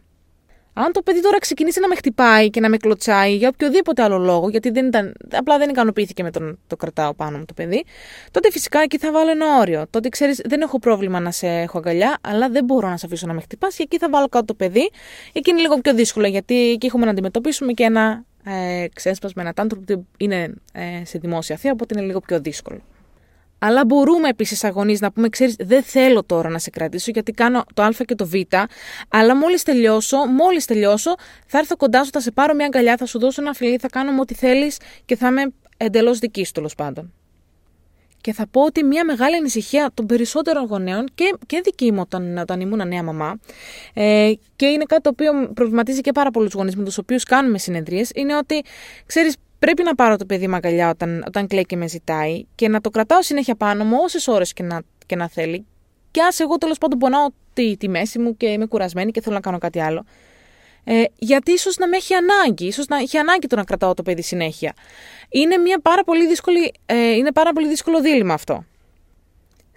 Αν 0.77 0.91
το 0.91 1.01
παιδί 1.01 1.21
τώρα 1.21 1.39
ξεκινήσει 1.39 1.79
να 1.79 1.87
με 1.87 1.95
χτυπάει 1.95 2.49
και 2.49 2.59
να 2.59 2.69
με 2.69 2.77
κλωτσάει 2.77 3.35
για 3.35 3.47
οποιοδήποτε 3.47 4.03
άλλο 4.03 4.17
λόγο, 4.17 4.49
γιατί 4.49 4.69
δεν 4.69 4.85
ήταν, 4.85 5.13
απλά 5.31 5.57
δεν 5.57 5.69
ικανοποιήθηκε 5.69 6.23
με 6.23 6.31
τον 6.31 6.59
το 6.67 6.75
κρατάω 6.75 7.13
πάνω 7.13 7.37
μου 7.37 7.45
το 7.45 7.53
παιδί, 7.53 7.83
τότε 8.31 8.51
φυσικά 8.51 8.79
εκεί 8.79 8.97
θα 8.97 9.11
βάλω 9.11 9.29
ένα 9.29 9.57
όριο. 9.59 9.85
Τότε 9.89 10.09
ξέρεις, 10.09 10.41
δεν 10.45 10.61
έχω 10.61 10.79
πρόβλημα 10.79 11.19
να 11.19 11.31
σε 11.31 11.47
έχω 11.47 11.77
αγκαλιά, 11.77 12.17
αλλά 12.21 12.49
δεν 12.49 12.65
μπορώ 12.65 12.89
να 12.89 12.97
σε 12.97 13.05
αφήσω 13.05 13.27
να 13.27 13.33
με 13.33 13.41
χτυπάς 13.41 13.75
και 13.75 13.83
εκεί 13.83 13.97
θα 13.97 14.09
βάλω 14.09 14.27
κάτω 14.27 14.45
το 14.45 14.53
παιδί. 14.53 14.91
Εκεί 15.33 15.49
είναι 15.49 15.59
λίγο 15.61 15.77
πιο 15.77 15.93
δύσκολο, 15.93 16.27
γιατί 16.27 16.71
εκεί 16.71 16.85
έχουμε 16.85 17.05
να 17.05 17.11
αντιμετωπίσουμε 17.11 17.71
και 17.71 17.83
ένα 17.83 18.23
ε, 18.43 18.85
ξέσπασμα, 18.93 19.41
ένα 19.41 19.53
τάντρο 19.53 19.79
που 19.79 20.05
είναι 20.17 20.53
ε, 20.73 21.05
σε 21.05 21.17
δημόσια 21.17 21.55
θεία, 21.55 21.71
οπότε 21.71 21.97
είναι 21.97 22.07
λίγο 22.07 22.19
πιο 22.19 22.39
δύσκολο. 22.39 22.81
Αλλά 23.65 23.85
μπορούμε 23.85 24.29
επίσης 24.29 24.63
αγωνεί 24.63 24.97
να 24.99 25.11
πούμε: 25.11 25.29
Ξέρεις, 25.29 25.55
δεν 25.59 25.83
θέλω 25.83 26.23
τώρα 26.23 26.49
να 26.49 26.59
σε 26.59 26.69
κρατήσω 26.69 27.11
γιατί 27.11 27.31
κάνω 27.31 27.63
το 27.73 27.83
Α 27.83 27.89
και 28.05 28.15
το 28.15 28.25
Β. 28.25 28.33
Αλλά 29.09 29.35
μόλις 29.35 29.63
τελειώσω, 29.63 30.17
μόλις 30.17 30.65
τελειώσω, 30.65 31.15
θα 31.47 31.57
έρθω 31.57 31.75
κοντά 31.75 32.03
σου, 32.03 32.09
θα 32.13 32.19
σε 32.19 32.31
πάρω 32.31 32.53
μια 32.53 32.65
αγκαλιά, 32.65 32.97
θα 32.97 33.05
σου 33.05 33.19
δώσω 33.19 33.41
ένα 33.41 33.53
φιλί, 33.53 33.77
θα 33.77 33.87
κάνω 33.89 34.21
ό,τι 34.21 34.33
θέλεις 34.33 34.77
και 35.05 35.15
θα 35.15 35.27
είμαι 35.27 35.53
εντελώς 35.77 36.19
δικής 36.19 36.47
σου 36.47 36.53
τέλος 36.53 36.75
πάντων. 36.75 37.13
Και 38.21 38.33
θα 38.33 38.47
πω 38.47 38.61
ότι 38.61 38.83
μια 38.83 39.05
μεγάλη 39.05 39.35
ανησυχία 39.35 39.91
των 39.93 40.05
περισσότερων 40.05 40.65
γονέων 40.65 41.05
και, 41.15 41.33
και 41.45 41.61
δική 41.63 41.91
μου 41.91 41.99
όταν, 42.01 42.37
όταν 42.37 42.59
ήμουν 42.59 42.87
νέα 42.87 43.03
μαμά, 43.03 43.39
ε, 43.93 44.31
και 44.55 44.65
είναι 44.65 44.83
κάτι 44.83 45.01
το 45.01 45.09
οποίο 45.09 45.51
προβληματίζει 45.53 46.01
και 46.01 46.11
πάρα 46.11 46.31
πολλούς 46.31 46.53
γονείς 46.53 46.75
με 46.75 46.83
τους 46.83 46.97
οποίους 46.97 47.23
κάνουμε 47.23 47.57
συνεδρίες, 47.57 48.11
είναι 48.15 48.37
ότι 48.37 48.63
ξέρεις, 49.05 49.35
Πρέπει 49.59 49.83
να 49.83 49.95
πάρω 49.95 50.15
το 50.15 50.25
παιδί 50.25 50.47
μαγκαλιά 50.47 50.89
όταν, 50.89 51.23
όταν 51.27 51.47
κλαίει 51.47 51.63
και 51.63 51.75
με 51.75 51.87
ζητάει 51.87 52.45
και 52.55 52.67
να 52.67 52.81
το 52.81 52.89
κρατάω 52.89 53.23
συνέχεια 53.23 53.55
πάνω 53.55 53.83
μου 53.83 53.97
όσες 54.01 54.27
ώρες 54.27 54.53
και 54.53 54.63
να, 54.63 54.81
και 55.05 55.15
να 55.15 55.29
θέλει. 55.29 55.65
Και 56.11 56.21
ας 56.21 56.39
εγώ 56.39 56.57
τέλος 56.57 56.77
πάντων 56.77 56.99
πονάω 56.99 57.27
τη, 57.53 57.77
τη 57.77 57.89
μέση 57.89 58.19
μου 58.19 58.37
και 58.37 58.47
είμαι 58.47 58.65
κουρασμένη 58.65 59.11
και 59.11 59.21
θέλω 59.21 59.35
να 59.35 59.41
κάνω 59.41 59.57
κάτι 59.57 59.79
άλλο. 59.79 60.05
Ε, 60.83 61.03
γιατί 61.15 61.51
ίσως 61.51 61.77
να 61.77 61.87
με 61.87 61.97
έχει 61.97 62.13
ανάγκη, 62.13 62.65
ίσως 62.65 62.87
να 62.87 62.97
έχει 62.97 63.17
ανάγκη 63.17 63.47
το 63.47 63.55
να 63.55 63.63
κρατάω 63.63 63.93
το 63.93 64.03
παιδί 64.03 64.21
συνέχεια. 64.21 64.73
Είναι, 65.29 65.57
μια 65.57 65.79
πάρα 65.79 66.03
πολύ 66.03 66.27
δύσκολη, 66.27 66.73
ε, 66.85 67.11
είναι 67.11 67.31
πάρα 67.31 67.53
πολύ 67.53 67.67
δύσκολο 67.67 68.01
δίλημα 68.01 68.33
αυτό. 68.33 68.65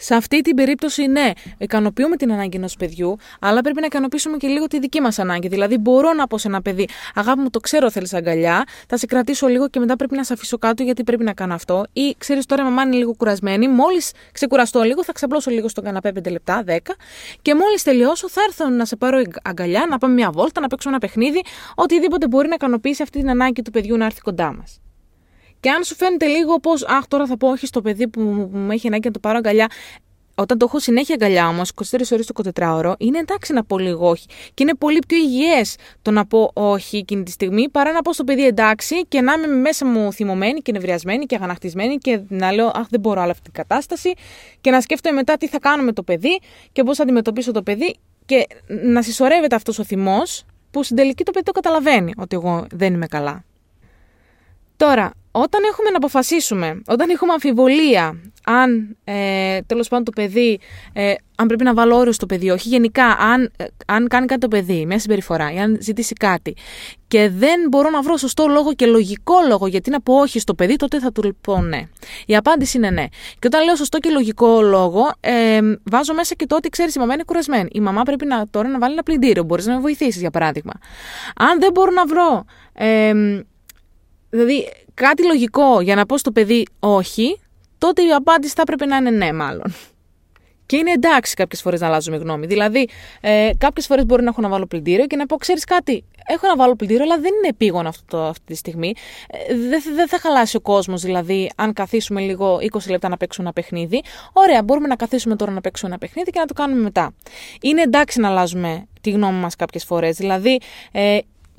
Σε 0.00 0.14
αυτή 0.14 0.40
την 0.40 0.57
περίπτωση, 0.57 1.07
ναι, 1.07 1.31
ικανοποιούμε 1.59 2.17
την 2.17 2.33
ανάγκη 2.33 2.57
ενός 2.57 2.76
παιδιού, 2.76 3.17
αλλά 3.40 3.61
πρέπει 3.61 3.81
να 3.81 3.87
ικανοποιήσουμε 3.87 4.37
και 4.37 4.47
λίγο 4.47 4.67
τη 4.67 4.78
δική 4.78 5.00
μας 5.00 5.19
ανάγκη. 5.19 5.49
Δηλαδή, 5.49 5.78
μπορώ 5.78 6.12
να 6.12 6.26
πω 6.26 6.38
σε 6.38 6.49
ένα 6.49 6.62
παιδί, 6.62 6.88
Αγάπη 7.14 7.40
μου, 7.40 7.50
το 7.50 7.61
ξέρω, 7.61 7.90
θέλεις 7.90 8.14
αγκαλιά, 8.14 8.64
θα 8.88 8.97
σε 8.97 9.07
κρατήσω 9.07 9.47
λίγο 9.47 9.69
και 9.69 9.78
μετά 9.78 9.97
πρέπει 9.97 10.17
να 10.17 10.25
σε 10.25 10.33
αφήσω 10.33 10.59
κάτω 10.59 10.83
γιατί 10.83 11.05
πρέπει 11.05 11.25
να 11.25 11.33
κάνω 11.33 11.55
αυτό. 11.55 11.85
Ή 11.93 12.14
ξέρεις 12.19 12.47
τώρα, 12.47 12.62
η 12.62 12.64
μαμά 12.64 12.83
είναι 12.83 12.97
λίγο 12.97 13.14
κουρασμένη, 13.14 13.69
μόλις 13.69 14.12
ξεκουραστώ 14.33 14.83
λίγο, 14.83 15.05
θα 15.05 15.12
ξαπλώσω 15.12 15.50
λίγο 15.50 15.69
στον 15.69 15.85
καναπέ 15.85 16.12
5 16.14 16.31
λεπτά, 16.31 16.64
10, 16.67 16.76
και 17.43 17.55
μόλις 17.55 17.83
τελειώσω 17.83 18.28
θα 18.28 18.40
έρθω 18.47 18.69
να 18.69 18.85
σε 18.85 18.97
πάρω 18.97 19.23
αγκαλιά, 19.43 19.87
να 19.90 19.99
πάμε 19.99 20.14
μια 20.14 20.31
βόλτα, 20.31 20.61
να 20.61 20.67
παίξουμε 20.67 20.97
ένα 20.97 21.07
παιχνίδι, 21.07 21.43
οτιδήποτε 21.75 22.28
μπορεί 22.28 22.49
να 22.49 22.55
ικανοποιήσει 22.55 23.02
αυτή 23.02 23.19
την 23.19 23.31
ανάγκη 23.31 23.62
του 23.62 23.71
παιδιού 23.71 23.97
να 23.97 24.05
έρθει 24.05 24.21
κοντά 24.21 24.52
μας. 24.52 24.81
Και 25.60 25.70
αν 25.70 25.84
σου 25.84 25.94
φαίνεται 25.94 26.26
λίγο 26.26 26.58
πως, 26.58 26.84
Αχ, 26.86 27.06
τώρα 27.06 27.26
θα 27.26 27.36
πω 27.36 27.48
όχι 27.48 27.66
στο 27.66 27.80
παιδί 27.80 28.08
που 28.08 28.20
μου 28.52 28.70
έχει 28.70 28.86
ανάγκη 28.86 29.06
να 29.06 29.12
το 29.12 29.18
πάρω 29.18 29.36
αγκαλιά, 29.36 29.66
όταν 30.40 30.58
το 30.58 30.64
έχω 30.68 30.78
συνέχεια 30.78 31.14
αγκαλιά 31.14 31.48
όμως, 31.48 31.72
24 31.74 32.12
ώρες 32.12 32.26
το 32.26 32.50
24ωρο, 32.54 32.92
είναι 32.98 33.18
εντάξει 33.18 33.52
να 33.52 33.64
πω 33.64 33.78
λίγο 33.78 34.08
όχι. 34.08 34.26
Και 34.54 34.62
είναι 34.62 34.74
πολύ 34.74 34.98
πιο 35.06 35.16
υγιές 35.16 35.76
το 36.02 36.10
να 36.10 36.26
πω 36.26 36.50
όχι 36.52 36.96
εκείνη 36.96 37.22
τη 37.22 37.30
στιγμή 37.30 37.68
παρά 37.68 37.92
να 37.92 38.02
πω 38.02 38.12
στο 38.12 38.24
παιδί 38.24 38.46
εντάξει 38.46 39.06
και 39.06 39.20
να 39.20 39.32
είμαι 39.32 39.46
μέσα 39.46 39.86
μου 39.86 40.12
θυμωμένη 40.12 40.60
και 40.60 40.72
νευριασμένη 40.72 41.26
και 41.26 41.34
αγανακτισμένη 41.34 41.96
και 41.96 42.20
να 42.28 42.52
λέω 42.52 42.66
Αχ, 42.66 42.86
δεν 42.90 43.00
μπορώ 43.00 43.20
άλλο 43.20 43.30
αυτή 43.30 43.42
την 43.42 43.52
κατάσταση 43.52 44.12
και 44.60 44.70
να 44.70 44.80
σκέφτομαι 44.80 45.14
μετά 45.14 45.36
τι 45.36 45.48
θα 45.48 45.58
κάνω 45.58 45.82
με 45.82 45.92
το 45.92 46.02
παιδί 46.02 46.40
και 46.72 46.82
πώς 46.82 46.96
θα 46.96 47.02
αντιμετωπίσω 47.02 47.52
το 47.52 47.62
παιδί 47.62 47.96
και 48.26 48.46
να 48.66 49.02
συσσωρεύεται 49.02 49.54
αυτός 49.54 49.78
ο 49.78 49.84
θυμός 49.84 50.44
που 50.70 50.82
στην 50.82 50.96
τελική 50.96 51.24
το 51.24 51.30
παιδί 51.30 51.44
το 51.44 51.52
καταλαβαίνει 51.52 52.12
ότι 52.16 52.36
εγώ 52.36 52.66
δεν 52.72 52.94
είμαι 52.94 53.06
καλά. 53.06 53.44
Τώρα, 54.76 55.12
όταν 55.40 55.62
έχουμε 55.71 55.90
να 55.90 55.97
αποφασίσουμε, 55.97 56.83
όταν 56.87 57.11
έχουμε 57.11 57.33
αμφιβολία 57.33 58.21
αν 58.45 58.97
ε, 59.04 59.61
τέλος 59.66 59.88
πάντων 59.88 60.04
το 60.04 60.11
παιδί, 60.11 60.61
ε, 60.92 61.14
αν 61.37 61.47
πρέπει 61.47 61.64
να 61.64 61.75
βάλω 61.75 61.97
όριο 61.97 62.12
στο 62.12 62.26
παιδί, 62.26 62.50
όχι 62.50 62.68
γενικά, 62.68 63.04
αν, 63.04 63.52
ε, 63.57 63.64
αν 63.87 64.09
κάνει 64.09 64.26
κάτι 64.26 64.40
το 64.40 64.49
παιδί, 64.49 64.87
μια 64.87 64.99
συμπεριφορά 64.99 65.52
ή 65.52 65.59
αν 65.59 65.78
ζητήσει 65.80 66.14
κάτι 66.14 66.57
και 67.09 67.28
δεν 67.28 67.61
μπορώ 67.68 67.90
να 67.90 68.02
βρω 68.02 68.16
σωστό 68.16 68.47
λόγο 68.47 68.75
και 68.75 68.87
λογικό 68.87 69.35
λόγο 69.49 69.66
γιατί 69.66 69.90
να 69.90 70.00
πω 70.00 70.14
όχι 70.14 70.38
στο 70.38 70.54
παιδί, 70.54 70.76
τότε 70.76 70.99
θα 70.99 71.12
του 71.12 71.37
πω 71.40 71.61
ναι. 71.61 71.83
Η 72.26 72.37
απάντηση 72.37 72.76
είναι 72.76 72.90
ναι. 72.90 73.04
Και 73.38 73.47
όταν 73.47 73.64
λέω 73.64 73.76
σωστό 73.76 73.99
και 73.99 74.11
λογικό 74.11 74.62
λόγο, 74.62 75.12
ε, 75.21 75.61
βάζω 75.85 76.14
μέσα 76.14 76.35
και 76.35 76.47
το 76.47 76.57
ότι 76.57 76.68
ξέρεις, 76.68 76.95
η 76.95 76.99
μαμά 76.99 77.14
είναι 77.14 77.25
κουρασμένη. 77.26 77.68
Η 77.73 77.80
μαμά 77.80 78.02
πρέπει 78.02 78.26
να, 78.26 78.47
τώρα 78.50 78.68
να 78.68 78.78
βάλει 78.78 78.92
ένα 78.92 79.02
πλυντήριο, 79.02 79.42
μπορείς 79.42 79.66
να 79.66 79.75
με 79.75 79.80
βοηθήσεις 79.80 80.21
για 80.21 80.30
παράδειγμα. 80.30 80.73
Αν 81.37 81.61
δεν 81.61 81.71
μπορώ 81.73 81.90
να 81.90 82.07
βρω. 82.07 82.45
Ε, 82.73 83.12
δηλαδή 84.30 84.68
κάτι 84.94 85.26
λογικό 85.26 85.80
για 85.80 85.94
να 85.94 86.06
πω 86.06 86.18
στο 86.18 86.32
παιδί 86.32 86.66
όχι, 86.78 87.40
τότε 87.78 88.02
η 88.02 88.12
απάντηση 88.12 88.52
θα 88.56 88.62
έπρεπε 88.62 88.87
να 88.87 88.97
είναι 88.97 89.11
ναι, 89.11 89.32
μάλλον. 89.32 89.75
Και 90.68 90.76
είναι 90.76 90.90
εντάξει 90.90 91.35
κάποιες 91.35 91.62
φορές 91.62 91.80
να 91.80 91.87
αλλάζουμε 91.87 92.16
γνώμη. 92.16 92.47
Δηλαδή, 92.47 92.88
ε, 93.20 93.50
κάποιες 93.58 93.87
φορές 93.87 94.06
μπορεί 94.06 94.23
να 94.23 94.28
έχω 94.28 94.40
να 94.40 94.49
βάλω 94.49 94.66
πλυντήριο 94.66 95.06
και 95.06 95.16
να 95.16 95.26
πω: 95.26 95.37
Ξέρεις 95.37 95.64
κάτι, 95.64 96.04
έχω 96.26 96.47
να 96.47 96.56
βάλω 96.56 96.76
πλυντήριο, 96.76 97.02
αλλά 97.02 97.18
δεν 97.18 97.32
είναι 97.38 97.49
επίγον 97.49 97.87
αυτό 97.87 98.02
το, 98.16 98.25
αυτή 98.25 98.44
τη 98.44 98.54
στιγμή. 98.54 98.94
Ε, 99.30 99.54
δεν 99.54 99.82
δε 99.94 100.06
θα 100.06 100.18
χαλάσει 100.18 100.56
ο 100.56 100.61
κόσμος, 100.61 101.02
δηλαδή, 101.02 101.50
αν 101.56 101.73
καθίσουμε 101.73 102.20
λίγο 102.20 102.58
20 102.73 102.90
λεπτά 102.90 103.08
να 103.08 103.16
παίξουμε 103.16 103.47
ένα 103.47 103.62
παιχνίδι. 103.62 104.02
Ωραία, 104.32 104.62
μπορούμε 104.62 104.87
να 104.87 104.97
καθίσουμε 104.97 105.37
τώρα 105.37 105.52
να 105.52 105.61
παίξουμε 105.61 105.90
ένα 105.90 105.99
παιχνίδι 105.99 106.30
και 106.30 106.38
να 106.38 106.47
το 106.47 106.54
κάνουμε 106.54 106.82
μετά. 106.82 107.14
Είναι 107.61 107.82
εντάξει 107.82 108.20
να 108.20 108.28
αλλάζουμε 108.28 108.87
τη 109.00 109.11
γνώμη 109.11 109.38
μας 109.38 109.56
κάποιες 109.56 109.85
φορές. 109.85 110.16
Δηλαδή, 110.16 110.61
ε, 110.92 111.18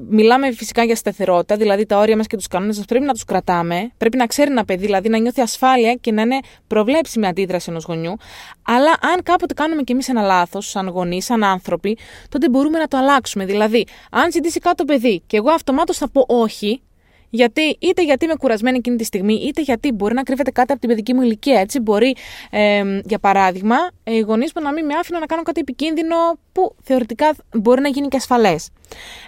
μιλάμε 0.09 0.51
φυσικά 0.51 0.83
για 0.83 0.95
σταθερότητα, 0.95 1.55
δηλαδή 1.55 1.85
τα 1.85 1.97
όρια 1.97 2.17
μας 2.17 2.27
και 2.27 2.35
τους 2.37 2.47
κανόνες 2.47 2.77
μας 2.77 2.85
πρέπει 2.85 3.05
να 3.05 3.13
τους 3.13 3.23
κρατάμε. 3.23 3.91
Πρέπει 3.97 4.17
να 4.17 4.25
ξέρει 4.25 4.51
ένα 4.51 4.65
παιδί, 4.65 4.85
δηλαδή 4.85 5.09
να 5.09 5.17
νιώθει 5.17 5.41
ασφάλεια 5.41 5.93
και 5.93 6.11
να 6.11 6.21
είναι 6.21 6.39
προβλέψιμη 6.67 7.27
αντίδραση 7.27 7.69
ενός 7.69 7.83
γονιού. 7.83 8.15
Αλλά 8.63 8.91
αν 9.13 9.23
κάποτε 9.23 9.53
κάνουμε 9.53 9.81
κι 9.81 9.91
εμείς 9.91 10.09
ένα 10.09 10.21
λάθος, 10.21 10.69
σαν 10.69 10.87
γονείς, 10.87 11.25
σαν 11.25 11.43
άνθρωποι, 11.43 11.97
τότε 12.29 12.49
μπορούμε 12.49 12.77
να 12.77 12.87
το 12.87 12.97
αλλάξουμε. 12.97 13.45
Δηλαδή, 13.45 13.85
αν 14.11 14.31
ζητήσει 14.31 14.59
κάτω 14.59 14.85
παιδί 14.85 15.21
και 15.27 15.37
εγώ 15.37 15.51
αυτομάτως 15.51 15.97
θα 15.97 16.09
πω 16.09 16.25
όχι, 16.27 16.81
γιατί, 17.29 17.77
είτε 17.79 18.03
γιατί 18.03 18.25
είμαι 18.25 18.35
κουρασμένη 18.35 18.77
εκείνη 18.77 18.95
τη 18.95 19.03
στιγμή, 19.03 19.33
είτε 19.33 19.61
γιατί 19.61 19.91
μπορεί 19.91 20.13
να 20.13 20.23
κρύβεται 20.23 20.51
κάτι 20.51 20.71
από 20.71 20.81
την 20.81 20.89
παιδική 20.89 21.13
μου 21.13 21.21
ηλικία. 21.21 21.59
Έτσι, 21.59 21.79
μπορεί, 21.79 22.15
ε, 22.49 22.99
για 23.05 23.19
παράδειγμα, 23.19 23.75
οι 24.03 24.19
γονείς 24.19 24.51
μου 24.55 24.61
να 24.61 24.73
μην 24.73 24.85
με 24.85 24.93
άφηναν 24.93 25.19
να 25.19 25.25
κάνω 25.25 25.41
κάτι 25.41 25.59
επικίνδυνο 25.59 26.15
που 26.51 26.75
θεωρητικά 26.83 27.35
μπορεί 27.53 27.81
να 27.81 27.89
γίνει 27.89 28.07
και 28.07 28.17
ασφαλές. 28.17 28.69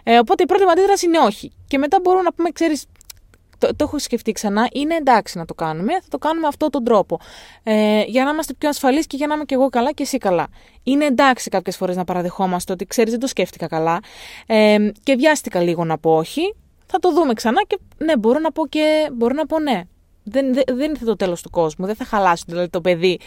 Ε, 0.04 0.18
οπότε 0.18 0.44
η 0.44 0.46
πρώτη 0.46 0.64
μου 0.64 0.72
αντίδραση 0.72 1.06
είναι 1.06 1.20
όχι. 1.20 1.52
Και 1.68 1.78
μετά 1.78 2.00
μπορούμε 2.02 2.24
να 2.24 2.34
πούμε, 2.34 2.50
ξέρεις, 2.50 2.86
το, 3.58 3.68
το 3.68 3.84
έχω 3.84 4.00
σκεφτεί 4.00 4.32
ξανά, 4.32 4.68
είναι 4.72 4.96
εντάξει 4.96 5.38
να 5.38 5.46
το 5.46 5.54
κάνουμε, 5.54 5.94
θα 5.94 6.08
το 6.10 6.18
κάνουμε 6.18 6.48
αυτόν 6.48 6.70
τον 6.70 6.84
τρόπο. 6.84 7.20
Ε, 7.64 8.04
για 8.08 8.24
να 8.24 8.32
είμαστε 8.32 8.54
πιο 8.54 8.70
ασφαλείς 8.70 9.08
και 9.08 9.18
για 9.18 9.28
να 9.28 9.34
είμαι 9.34 9.44
και 9.44 9.54
εγώ 9.54 9.70
καλά 9.70 9.92
και 9.92 10.04
εσύ 10.04 10.18
καλά. 10.18 10.48
Είναι 10.84 11.06
εντάξει 11.06 11.50
κάποιες 11.50 11.78
φορές 11.78 11.96
να 11.96 12.04
παραδεχόμαστε 12.04 12.74
ότι 12.74 12.86
ξέρεις, 12.86 13.12
δεν 13.12 13.20
το 13.20 13.28
σκέφτηκα 13.28 13.68
καλά 13.68 14.00
ε, 14.46 14.78
και 15.04 15.16
βιάστηκα 15.16 15.62
λίγο 15.62 15.86
να 15.86 15.98
πω 15.98 16.16
όχι 16.16 16.56
θα 16.92 17.00
το 17.00 17.14
δούμε 17.14 17.34
ξανά 17.34 17.62
και 17.68 17.80
ναι, 17.98 18.18
μπορώ 18.18 18.40
να 18.40 18.52
πω 18.52 18.68
και 18.68 19.10
μπορώ 19.14 19.34
να 19.34 19.46
πω 19.46 19.60
ναι. 19.60 19.82
Δεν, 20.24 20.54
δεν, 20.54 20.64
δεν 20.68 20.90
είναι 20.90 20.98
το 21.06 21.16
τέλος 21.16 21.42
του 21.42 21.50
κόσμου. 21.50 21.86
Δεν 21.86 21.96
θα 21.96 22.06
χαλάσει 22.06 22.44
δηλαδή, 22.48 22.70
το 22.70 22.82
παιδί 22.82 23.20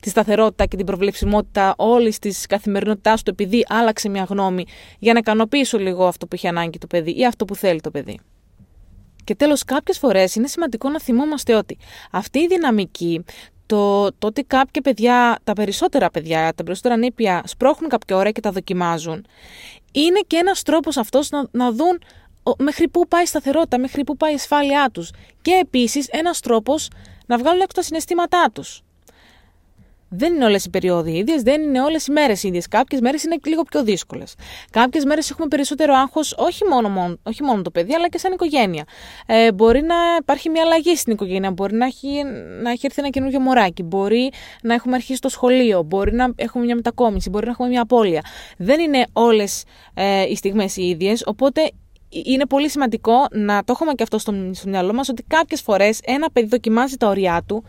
τη 0.00 0.08
σταθερότητα 0.08 0.66
και 0.66 0.76
την 0.76 0.86
προβλεψιμότητα 0.86 1.74
όλης 1.76 2.18
της 2.18 2.46
καθημερινότητάς 2.46 3.22
του 3.22 3.30
επειδή 3.30 3.64
άλλαξε 3.68 4.08
μια 4.08 4.22
γνώμη 4.28 4.64
για 4.98 5.12
να 5.12 5.18
ικανοποιήσω 5.18 5.78
λίγο 5.78 6.06
αυτό 6.06 6.26
που 6.26 6.34
έχει 6.34 6.48
ανάγκη 6.48 6.78
το 6.78 6.86
παιδί 6.86 7.18
ή 7.18 7.26
αυτό 7.26 7.44
που 7.44 7.54
θέλει 7.54 7.80
το 7.80 7.90
παιδί. 7.90 8.18
Και 9.24 9.34
τέλος, 9.34 9.64
κάποιες 9.64 9.98
φορές 9.98 10.34
είναι 10.34 10.46
σημαντικό 10.46 10.88
να 10.88 11.00
θυμόμαστε 11.00 11.54
ότι 11.54 11.78
αυτή 12.10 12.38
η 12.38 12.46
δυναμική 12.46 13.24
το, 13.66 14.12
το 14.12 14.26
ότι 14.26 14.42
κάποια 14.42 14.82
παιδιά, 14.82 15.38
τα 15.44 15.52
περισσότερα 15.52 16.10
παιδιά, 16.10 16.52
τα 16.54 16.62
περισσότερα 16.62 16.96
νήπια 16.96 17.42
σπρώχνουν 17.46 17.90
κάποια 17.90 18.16
ώρα 18.16 18.30
και 18.30 18.40
τα 18.40 18.50
δοκιμάζουν, 18.50 19.26
είναι 19.92 20.20
και 20.26 20.36
ένας 20.36 20.62
τρόπος 20.62 20.96
αυτός 20.96 21.30
να, 21.30 21.46
να 21.50 21.72
δουν 21.72 22.00
μέχρι 22.58 22.88
πού 22.88 23.08
πάει 23.08 23.22
η 23.22 23.26
σταθερότητα, 23.26 23.78
μέχρι 23.78 24.04
πού 24.04 24.16
πάει 24.16 24.32
η 24.32 24.34
ασφάλειά 24.34 24.90
τους. 24.92 25.10
Και 25.42 25.58
επίσης 25.62 26.08
ένας 26.08 26.40
τρόπος 26.40 26.88
να 27.26 27.38
βγάλουν 27.38 27.60
έξω 27.60 27.74
τα 27.74 27.82
συναισθήματά 27.82 28.50
τους. 28.52 28.82
Δεν 30.14 30.34
είναι 30.34 30.44
όλες 30.44 30.64
οι 30.64 30.70
περίοδοι 30.70 31.12
ίδιες, 31.12 31.42
δεν 31.42 31.62
είναι 31.62 31.80
όλες 31.80 32.06
οι 32.06 32.12
μέρες 32.12 32.42
ίδιες. 32.42 32.68
Κάποιες 32.68 33.00
μέρες 33.00 33.24
είναι 33.24 33.36
λίγο 33.46 33.62
πιο 33.62 33.82
δύσκολες. 33.82 34.34
Κάποιες 34.70 35.04
μέρες 35.04 35.30
έχουμε 35.30 35.48
περισσότερο 35.48 35.94
άγχος, 35.94 36.34
όχι 36.38 36.64
μόνο, 36.64 36.88
μόνο, 36.88 37.18
όχι 37.22 37.42
μόνο 37.42 37.62
το 37.62 37.70
παιδί, 37.70 37.94
αλλά 37.94 38.08
και 38.08 38.18
σαν 38.18 38.32
οικογένεια. 38.32 38.84
Ε, 39.26 39.52
μπορεί 39.52 39.82
να 39.82 39.94
υπάρχει 40.20 40.48
μια 40.48 40.62
αλλαγή 40.62 40.96
στην 40.96 41.12
οικογένεια, 41.12 41.50
μπορεί 41.50 41.74
να 41.74 41.86
έχει, 41.86 42.22
να 42.62 42.70
έχει 42.70 42.86
έρθει 42.86 43.00
ένα 43.00 43.08
καινούργιο 43.08 43.40
μωράκι, 43.40 43.82
μπορεί 43.82 44.32
να 44.62 44.74
έχουμε 44.74 44.94
αρχίσει 44.94 45.20
το 45.20 45.28
σχολείο, 45.28 45.82
μπορεί 45.82 46.12
να 46.12 46.32
έχουμε 46.36 46.64
μια 46.64 46.74
μετακόμιση, 46.74 47.30
μπορεί 47.30 47.44
να 47.44 47.50
έχουμε 47.50 47.68
μια 47.68 47.82
απώλεια. 47.82 48.24
Δεν 48.58 48.80
είναι 48.80 49.06
όλες 49.12 49.64
ε, 49.94 50.22
οι 50.22 50.36
στιγμές 50.36 50.76
οι 50.76 50.82
ίδιες, 50.82 51.22
οπότε 51.26 51.70
είναι 52.12 52.46
πολύ 52.46 52.70
σημαντικό 52.70 53.26
να 53.30 53.64
το 53.64 53.72
έχουμε 53.72 53.92
και 53.92 54.02
αυτό 54.02 54.18
στο, 54.18 54.50
στο 54.52 54.68
μυαλό 54.68 54.92
μας 54.92 55.08
ότι 55.08 55.22
κάποιες 55.22 55.60
φορές 55.60 56.00
ένα 56.04 56.30
παιδί 56.30 56.46
δοκιμάζει 56.46 56.96
τα 56.96 57.08
ωριά 57.08 57.42
του 57.46 57.64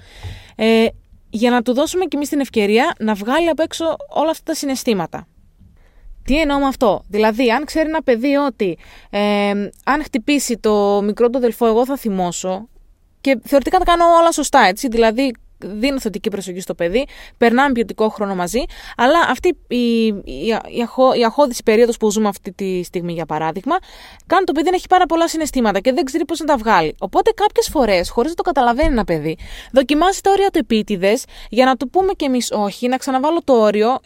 ε, 0.55 0.87
για 1.29 1.51
να 1.51 1.61
του 1.61 1.73
δώσουμε 1.73 2.05
κι 2.05 2.15
εμείς 2.15 2.29
την 2.29 2.39
ευκαιρία 2.39 2.95
να 2.99 3.13
βγάλει 3.13 3.49
απ' 3.49 3.59
έξω 3.59 3.95
όλα 4.09 4.29
αυτά 4.29 4.43
τα 4.43 4.53
συναισθήματα. 4.53 5.27
Τι 6.23 6.39
εννοώ 6.39 6.59
με 6.59 6.65
αυτό; 6.65 7.03
Δηλαδή, 7.07 7.51
αν 7.51 7.65
ξέρει 7.65 7.87
ένα 7.87 8.01
παιδί 8.03 8.35
ότι 8.35 8.77
ε, 9.09 9.49
αν 9.83 10.03
χτυπήσει 10.03 10.57
το 10.57 11.01
μικρό 11.01 11.29
του 11.29 11.37
αδελφό, 11.37 11.65
εγώ 11.65 11.85
θα 11.85 11.97
θυμώσω. 11.97 12.67
Και 13.21 13.39
θεωρητικά 13.43 13.77
τα 13.77 13.85
κάνω 13.85 14.03
όλα 14.19 14.31
σωστά, 14.31 14.59
έτσι. 14.59 14.87
Δηλαδή, 14.87 15.33
δίνω 15.63 15.99
θετική 15.99 16.29
προσοχή 16.29 16.59
στο 16.59 16.73
παιδί, 16.73 17.05
περνάμε 17.37 17.71
ποιοτικό 17.71 18.09
χρόνο 18.09 18.35
μαζί, 18.35 18.63
αλλά 18.97 19.19
αυτή 19.29 19.57
η, 19.67 20.05
η, 20.05 20.47
η, 20.67 20.81
αχώ, 20.81 21.13
η 21.13 21.23
αχώδηση 21.23 21.63
περίοδος 21.63 21.97
που 21.97 22.11
ζούμε 22.11 22.27
αυτή 22.27 22.51
τη 22.51 22.83
στιγμή, 22.83 23.13
για 23.13 23.25
παράδειγμα, 23.25 23.77
κάνει 24.27 24.43
το 24.43 24.51
παιδί 24.51 24.69
να 24.69 24.75
έχει 24.75 24.87
πάρα 24.87 25.05
πολλά 25.05 25.27
συναισθήματα 25.27 25.79
και 25.79 25.93
δεν 25.93 26.03
ξέρει 26.03 26.25
πώς 26.25 26.39
να 26.39 26.45
τα 26.45 26.57
βγάλει. 26.57 26.95
Οπότε 26.99 27.31
κάποιες 27.35 27.67
φορές, 27.71 28.09
χωρίς 28.09 28.29
να 28.29 28.35
το 28.35 28.43
καταλαβαίνει 28.43 28.91
ένα 28.91 29.03
παιδί, 29.03 29.37
δοκιμάζει 29.71 30.19
τα 30.21 30.31
όρια 30.31 30.49
του 30.49 30.57
επίτηδες 30.57 31.25
για 31.49 31.65
να 31.65 31.75
του 31.75 31.89
πούμε 31.89 32.13
κι 32.13 32.25
εμείς 32.25 32.51
όχι, 32.51 32.87
να 32.87 32.97
ξαναβάλω 32.97 33.41
το 33.43 33.53
όριο 33.53 33.99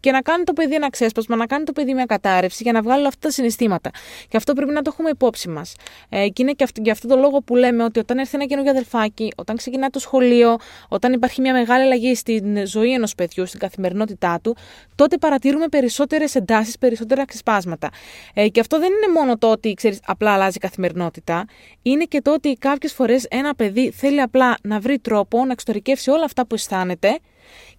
και 0.00 0.10
να 0.10 0.20
κάνει 0.20 0.44
το 0.44 0.52
παιδί 0.52 0.74
ένα 0.74 0.90
ξέσπασμα, 0.90 1.36
να 1.36 1.46
κάνει 1.46 1.64
το 1.64 1.72
παιδί 1.72 1.94
μια 1.94 2.04
κατάρρευση 2.04 2.62
για 2.62 2.72
να 2.72 2.82
βγάλει 2.82 3.06
αυτά 3.06 3.20
τα 3.20 3.30
συναισθήματα. 3.30 3.90
Και 4.28 4.36
αυτό 4.36 4.52
πρέπει 4.52 4.72
να 4.72 4.82
το 4.82 4.90
έχουμε 4.92 5.10
υπόψη 5.10 5.48
μας. 5.48 5.74
Ε, 6.08 6.28
και 6.28 6.42
είναι 6.42 6.52
και 6.52 6.64
αυτό, 6.64 6.80
για 6.84 6.92
αυτό 6.92 7.08
το 7.08 7.16
λόγο 7.16 7.38
που 7.38 7.56
λέμε 7.56 7.84
ότι 7.84 7.98
όταν 7.98 8.18
έρθει 8.18 8.36
ένα 8.36 8.44
καινούργιο 8.44 8.72
αδελφάκι, 8.72 9.32
όταν 9.36 9.56
ξεκινάει 9.56 9.88
το 9.88 9.98
σχολείο, 9.98 10.56
όταν 10.88 11.12
υπάρχει 11.12 11.40
μια 11.40 11.52
μεγάλη 11.52 11.82
αλλαγή 11.82 12.14
στην 12.14 12.66
ζωή 12.66 12.92
ενός 12.92 13.14
παιδιού, 13.14 13.46
στην 13.46 13.58
καθημερινότητά 13.58 14.38
του, 14.42 14.56
τότε 14.94 15.16
παρατηρούμε 15.18 15.68
περισσότερες 15.68 16.34
εντάσεις, 16.34 16.78
περισσότερα 16.78 17.24
ξεσπάσματα. 17.24 17.90
Ε, 18.34 18.48
και 18.48 18.60
αυτό 18.60 18.78
δεν 18.78 18.88
είναι 18.88 19.20
μόνο 19.20 19.38
το 19.38 19.50
ότι 19.50 19.74
ξέρεις, 19.74 20.00
απλά 20.04 20.32
αλλάζει 20.32 20.56
η 20.56 20.60
καθημερινότητα, 20.60 21.44
είναι 21.82 22.04
και 22.04 22.20
το 22.20 22.32
ότι 22.32 22.54
κάποιες 22.54 22.92
φορές 22.92 23.26
ένα 23.30 23.54
παιδί 23.54 23.90
θέλει 23.90 24.20
απλά 24.20 24.56
να 24.62 24.80
βρει 24.80 24.98
τρόπο 24.98 25.44
να 25.44 25.52
εξωτερικεύσει 25.52 26.10
όλα 26.10 26.24
αυτά 26.24 26.46
που 26.46 26.54
αισθάνεται 26.54 27.18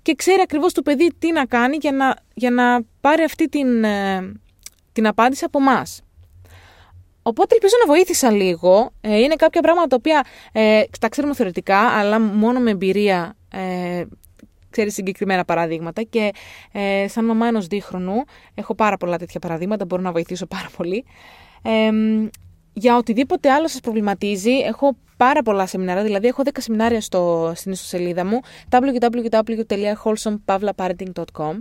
και 0.02 0.16
ξέρει 0.16 0.42
ακριβώς 0.42 0.74
το 0.74 0.82
παιδί 0.82 1.12
τι 1.20 1.32
να 1.32 1.46
κάνει 1.46 1.78
για 1.82 1.92
να, 1.92 2.16
για 2.34 2.52
να 2.52 2.82
πάρει 3.02 3.24
αυτή 3.24 3.50
την, 3.50 3.84
ε, 3.84 4.32
την 4.92 5.08
απάντηση 5.08 5.44
από 5.46 5.60
εμάς. 5.60 6.02
Οπότε 7.22 7.54
ελπίζω 7.54 7.76
να 7.86 7.94
βοήθησα 7.94 8.32
λίγο. 8.32 8.92
Ε, 9.02 9.18
είναι 9.18 9.36
κάποια 9.36 9.62
πράγματα 9.62 9.88
τα 9.88 9.96
οποία 10.00 10.26
ε, 10.52 10.84
τα 11.00 11.10
ξέρουμε 11.10 11.34
θεωρητικά, 11.34 11.78
αλλά 11.78 12.20
μόνο 12.20 12.60
με 12.60 12.72
εμπειρία 12.72 13.36
ε, 13.52 14.04
ξέρει 14.70 14.92
συγκεκριμένα 14.92 15.46
παραδείγματα. 15.46 16.02
Και 16.04 16.32
ε, 16.72 17.08
σαν 17.08 17.26
μαμά 17.26 17.48
ενός 17.48 17.68
δίχρονου, 17.68 18.24
έχω 18.54 18.76
πάρα 18.76 18.98
πολλά 18.98 19.18
τέτοια 19.18 19.40
παραδείγματα, 19.40 19.86
μπορώ 19.86 20.02
να 20.02 20.12
βοηθήσω 20.12 20.46
πάρα 20.46 20.70
πολύ. 20.78 21.06
Ε, 21.62 21.92
για 22.80 22.98
οτιδήποτε 22.98 23.52
άλλο 23.52 23.68
σας 23.68 23.80
προβληματίζει, 23.80 24.52
έχω 24.52 24.96
πάρα 25.18 25.42
πολλά 25.42 25.68
σεμινάρια, 25.68 26.04
δηλαδή 26.04 26.28
έχω 26.28 26.44
10 26.46 26.50
σεμινάρια 26.58 27.02
στο, 27.02 27.52
στην 27.56 27.72
ιστοσελίδα 27.72 28.26
μου 28.26 28.40
www.wholesomepavlaparenting.com 28.70 31.60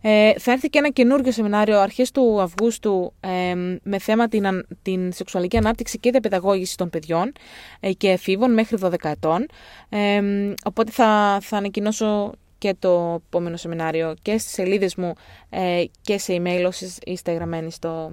ε, 0.00 0.32
Θα 0.38 0.52
έρθει 0.52 0.68
και 0.68 0.78
ένα 0.78 0.88
καινούργιο 0.88 1.32
σεμινάριο 1.32 1.80
αρχές 1.80 2.10
του 2.10 2.40
Αυγούστου 2.40 3.12
ε, 3.20 3.54
με 3.82 3.98
θέμα 3.98 4.28
την, 4.28 4.66
την 4.82 5.12
σεξουαλική 5.12 5.56
ανάπτυξη 5.56 5.98
και 5.98 6.10
διαπαιδαγώγηση 6.10 6.76
των 6.76 6.90
παιδιών 6.90 7.32
ε, 7.80 7.92
και 7.92 8.10
εφήβων 8.10 8.52
μέχρι 8.52 8.78
12 8.82 8.94
ετών. 9.02 9.46
Ε, 9.88 10.22
οπότε 10.64 10.90
θα, 10.90 11.38
θα 11.42 11.56
ανακοινώσω 11.56 12.32
και 12.58 12.74
το 12.78 13.22
επόμενο 13.26 13.56
σεμινάριο 13.56 14.14
και 14.22 14.38
στις 14.38 14.52
σελίδες 14.52 14.94
μου 14.94 15.12
ε, 15.50 15.84
και 16.00 16.18
σε 16.18 16.42
email 16.42 16.64
όσοι 16.66 16.94
είστε 17.04 17.32
γραμμένοι 17.32 17.70
στο 17.70 18.12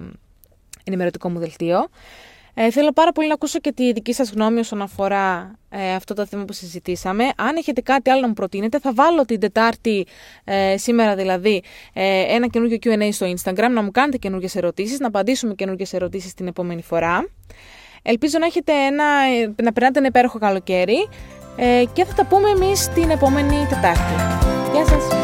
ενημερωτικό 0.84 1.28
μου 1.28 1.38
δελτίο. 1.38 1.88
Ε, 2.54 2.70
θέλω 2.70 2.92
πάρα 2.92 3.12
πολύ 3.12 3.26
να 3.28 3.34
ακούσω 3.34 3.58
και 3.58 3.72
τη 3.72 3.92
δική 3.92 4.12
σας 4.12 4.30
γνώμη 4.30 4.58
όσον 4.58 4.82
αφορά 4.82 5.54
ε, 5.70 5.94
αυτό 5.94 6.14
το 6.14 6.26
θέμα 6.26 6.44
που 6.44 6.52
συζητήσαμε. 6.52 7.24
Αν 7.36 7.56
έχετε 7.56 7.80
κάτι 7.80 8.10
άλλο 8.10 8.20
να 8.20 8.26
μου 8.26 8.32
προτείνετε, 8.32 8.78
θα 8.78 8.92
βάλω 8.94 9.24
την 9.24 9.40
Τετάρτη, 9.40 10.06
ε, 10.44 10.76
σήμερα 10.76 11.14
δηλαδή, 11.14 11.62
ε, 11.92 12.34
ένα 12.34 12.46
καινούργιο 12.46 12.78
Q&A 12.82 13.08
στο 13.12 13.26
Instagram, 13.26 13.70
να 13.70 13.82
μου 13.82 13.90
κάνετε 13.90 14.16
καινούργιες 14.16 14.54
ερωτήσεις, 14.56 14.98
να 14.98 15.06
απαντήσουμε 15.06 15.54
καινούργιες 15.54 15.92
ερωτήσεις 15.92 16.34
την 16.34 16.46
επόμενη 16.46 16.82
φορά. 16.82 17.28
Ελπίζω 18.02 18.38
να, 18.38 18.46
έχετε 18.46 18.72
ένα, 18.72 19.04
να 19.62 19.72
περνάτε 19.72 19.98
ένα 19.98 20.08
υπέροχο 20.08 20.38
καλοκαίρι 20.38 21.08
ε, 21.56 21.84
και 21.92 22.04
θα 22.04 22.14
τα 22.14 22.26
πούμε 22.26 22.48
εμείς 22.48 22.88
την 22.88 23.10
επόμενη 23.10 23.66
Τετάρτη. 23.68 24.14
Γεια 24.72 24.86
σας! 24.86 25.21